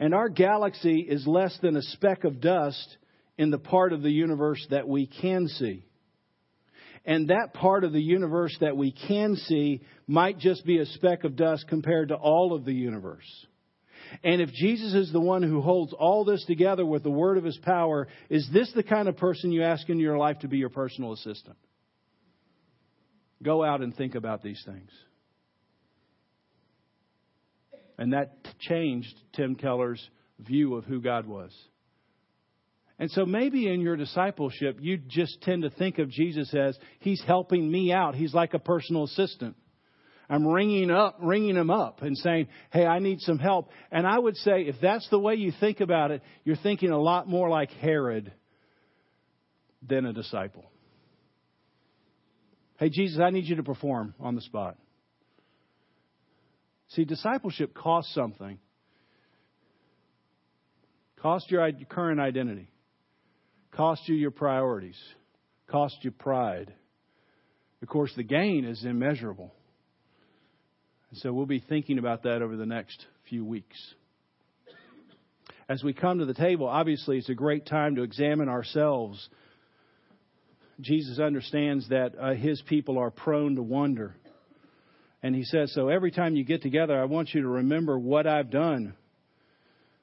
And 0.00 0.12
our 0.12 0.28
galaxy 0.28 1.00
is 1.00 1.26
less 1.28 1.56
than 1.62 1.76
a 1.76 1.82
speck 1.82 2.24
of 2.24 2.40
dust 2.40 2.96
in 3.40 3.48
the 3.48 3.58
part 3.58 3.94
of 3.94 4.02
the 4.02 4.10
universe 4.10 4.64
that 4.68 4.86
we 4.86 5.06
can 5.06 5.48
see. 5.48 5.82
And 7.06 7.28
that 7.28 7.54
part 7.54 7.84
of 7.84 7.92
the 7.94 8.02
universe 8.02 8.54
that 8.60 8.76
we 8.76 8.92
can 8.92 9.34
see 9.34 9.80
might 10.06 10.38
just 10.38 10.66
be 10.66 10.78
a 10.78 10.84
speck 10.84 11.24
of 11.24 11.36
dust 11.36 11.64
compared 11.66 12.08
to 12.08 12.16
all 12.16 12.52
of 12.52 12.66
the 12.66 12.74
universe. 12.74 13.24
And 14.22 14.42
if 14.42 14.50
Jesus 14.50 14.92
is 14.92 15.10
the 15.10 15.22
one 15.22 15.42
who 15.42 15.62
holds 15.62 15.94
all 15.94 16.26
this 16.26 16.44
together 16.44 16.84
with 16.84 17.02
the 17.02 17.10
word 17.10 17.38
of 17.38 17.44
his 17.44 17.56
power, 17.62 18.08
is 18.28 18.46
this 18.52 18.70
the 18.74 18.82
kind 18.82 19.08
of 19.08 19.16
person 19.16 19.52
you 19.52 19.62
ask 19.62 19.88
in 19.88 19.98
your 19.98 20.18
life 20.18 20.40
to 20.40 20.48
be 20.48 20.58
your 20.58 20.68
personal 20.68 21.14
assistant? 21.14 21.56
Go 23.42 23.64
out 23.64 23.80
and 23.80 23.96
think 23.96 24.16
about 24.16 24.42
these 24.42 24.62
things. 24.66 24.90
And 27.96 28.12
that 28.12 28.36
changed 28.58 29.18
Tim 29.32 29.54
Keller's 29.54 30.06
view 30.38 30.74
of 30.74 30.84
who 30.84 31.00
God 31.00 31.26
was. 31.26 31.52
And 33.00 33.10
so 33.10 33.24
maybe 33.24 33.66
in 33.66 33.80
your 33.80 33.96
discipleship, 33.96 34.76
you 34.78 34.98
just 34.98 35.40
tend 35.40 35.62
to 35.62 35.70
think 35.70 35.98
of 35.98 36.10
Jesus 36.10 36.52
as 36.54 36.78
He's 37.00 37.22
helping 37.26 37.68
me 37.68 37.94
out. 37.94 38.14
He's 38.14 38.34
like 38.34 38.52
a 38.52 38.58
personal 38.58 39.04
assistant. 39.04 39.56
I'm 40.28 40.46
ringing 40.46 40.90
up, 40.90 41.16
ringing 41.20 41.56
him 41.56 41.70
up 41.70 42.02
and 42.02 42.16
saying, 42.16 42.48
Hey, 42.70 42.84
I 42.84 42.98
need 42.98 43.20
some 43.20 43.38
help. 43.38 43.70
And 43.90 44.06
I 44.06 44.18
would 44.18 44.36
say, 44.36 44.62
if 44.62 44.76
that's 44.80 45.08
the 45.08 45.18
way 45.18 45.34
you 45.36 45.50
think 45.58 45.80
about 45.80 46.10
it, 46.10 46.22
you're 46.44 46.56
thinking 46.56 46.90
a 46.90 47.00
lot 47.00 47.26
more 47.26 47.48
like 47.48 47.70
Herod 47.70 48.32
than 49.82 50.04
a 50.04 50.12
disciple. 50.12 50.70
Hey, 52.78 52.90
Jesus, 52.90 53.18
I 53.18 53.30
need 53.30 53.46
you 53.46 53.56
to 53.56 53.64
perform 53.64 54.14
on 54.20 54.34
the 54.34 54.42
spot. 54.42 54.76
See, 56.90 57.04
discipleship 57.04 57.74
costs 57.74 58.14
something. 58.14 58.58
Cost 61.16 61.50
your 61.50 61.68
current 61.88 62.20
identity 62.20 62.68
cost 63.72 64.08
you 64.08 64.14
your 64.14 64.30
priorities, 64.30 64.98
cost 65.68 65.96
you 66.02 66.10
pride. 66.10 66.72
Of 67.82 67.88
course, 67.88 68.12
the 68.16 68.22
gain 68.22 68.64
is 68.64 68.84
immeasurable. 68.84 69.52
And 71.10 71.18
so 71.18 71.32
we'll 71.32 71.46
be 71.46 71.60
thinking 71.60 71.98
about 71.98 72.24
that 72.24 72.42
over 72.42 72.56
the 72.56 72.66
next 72.66 73.06
few 73.28 73.44
weeks. 73.44 73.76
As 75.68 75.82
we 75.84 75.92
come 75.92 76.18
to 76.18 76.24
the 76.24 76.34
table, 76.34 76.66
obviously 76.66 77.18
it's 77.18 77.28
a 77.28 77.34
great 77.34 77.64
time 77.66 77.94
to 77.94 78.02
examine 78.02 78.48
ourselves. 78.48 79.28
Jesus 80.80 81.18
understands 81.18 81.88
that 81.90 82.14
uh, 82.18 82.34
his 82.34 82.60
people 82.62 82.98
are 82.98 83.10
prone 83.10 83.54
to 83.54 83.62
wonder. 83.62 84.16
And 85.22 85.34
he 85.34 85.44
says, 85.44 85.72
So 85.74 85.88
every 85.88 86.10
time 86.10 86.34
you 86.34 86.44
get 86.44 86.62
together, 86.62 87.00
I 87.00 87.04
want 87.04 87.34
you 87.34 87.42
to 87.42 87.48
remember 87.48 87.98
what 87.98 88.26
I've 88.26 88.50
done 88.50 88.94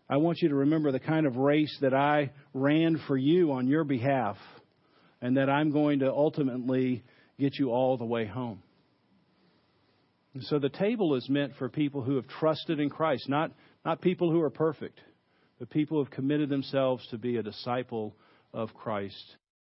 I 0.10 0.18
want 0.18 0.42
you 0.42 0.50
to 0.50 0.56
remember 0.56 0.92
the 0.92 1.00
kind 1.00 1.26
of 1.26 1.36
race 1.36 1.76
that 1.82 1.94
I 1.94 2.32
ran 2.54 3.02
for 3.08 3.18
you 3.18 3.52
on 3.52 3.68
your 3.68 3.84
behalf, 3.84 4.38
and 5.22 5.38
that 5.38 5.50
I'm 5.50 5.72
going 5.72 6.00
to 6.00 6.12
ultimately 6.12 7.04
get 7.40 7.58
you 7.60 7.72
all 7.72 7.98
the 7.98 8.06
way 8.06 8.26
home. 8.26 8.64
And 10.34 10.44
so 10.44 10.60
the 10.60 10.70
table 10.70 11.16
is 11.16 11.28
meant 11.30 11.54
for 11.58 11.68
people 11.68 12.04
who 12.04 12.16
have 12.16 12.28
trusted 12.28 12.80
in 12.80 12.90
Christ, 12.90 13.28
not, 13.28 13.52
not 13.84 14.02
people 14.02 14.32
who 14.32 14.42
are 14.42 14.50
perfect, 14.50 15.00
but 15.60 15.70
people 15.70 15.98
who 15.98 16.04
have 16.04 16.14
committed 16.14 16.50
themselves 16.50 17.06
to 17.10 17.18
be 17.18 17.38
a 17.38 17.44
disciple 17.44 18.16
of 18.54 18.74
Christ. 18.74 19.36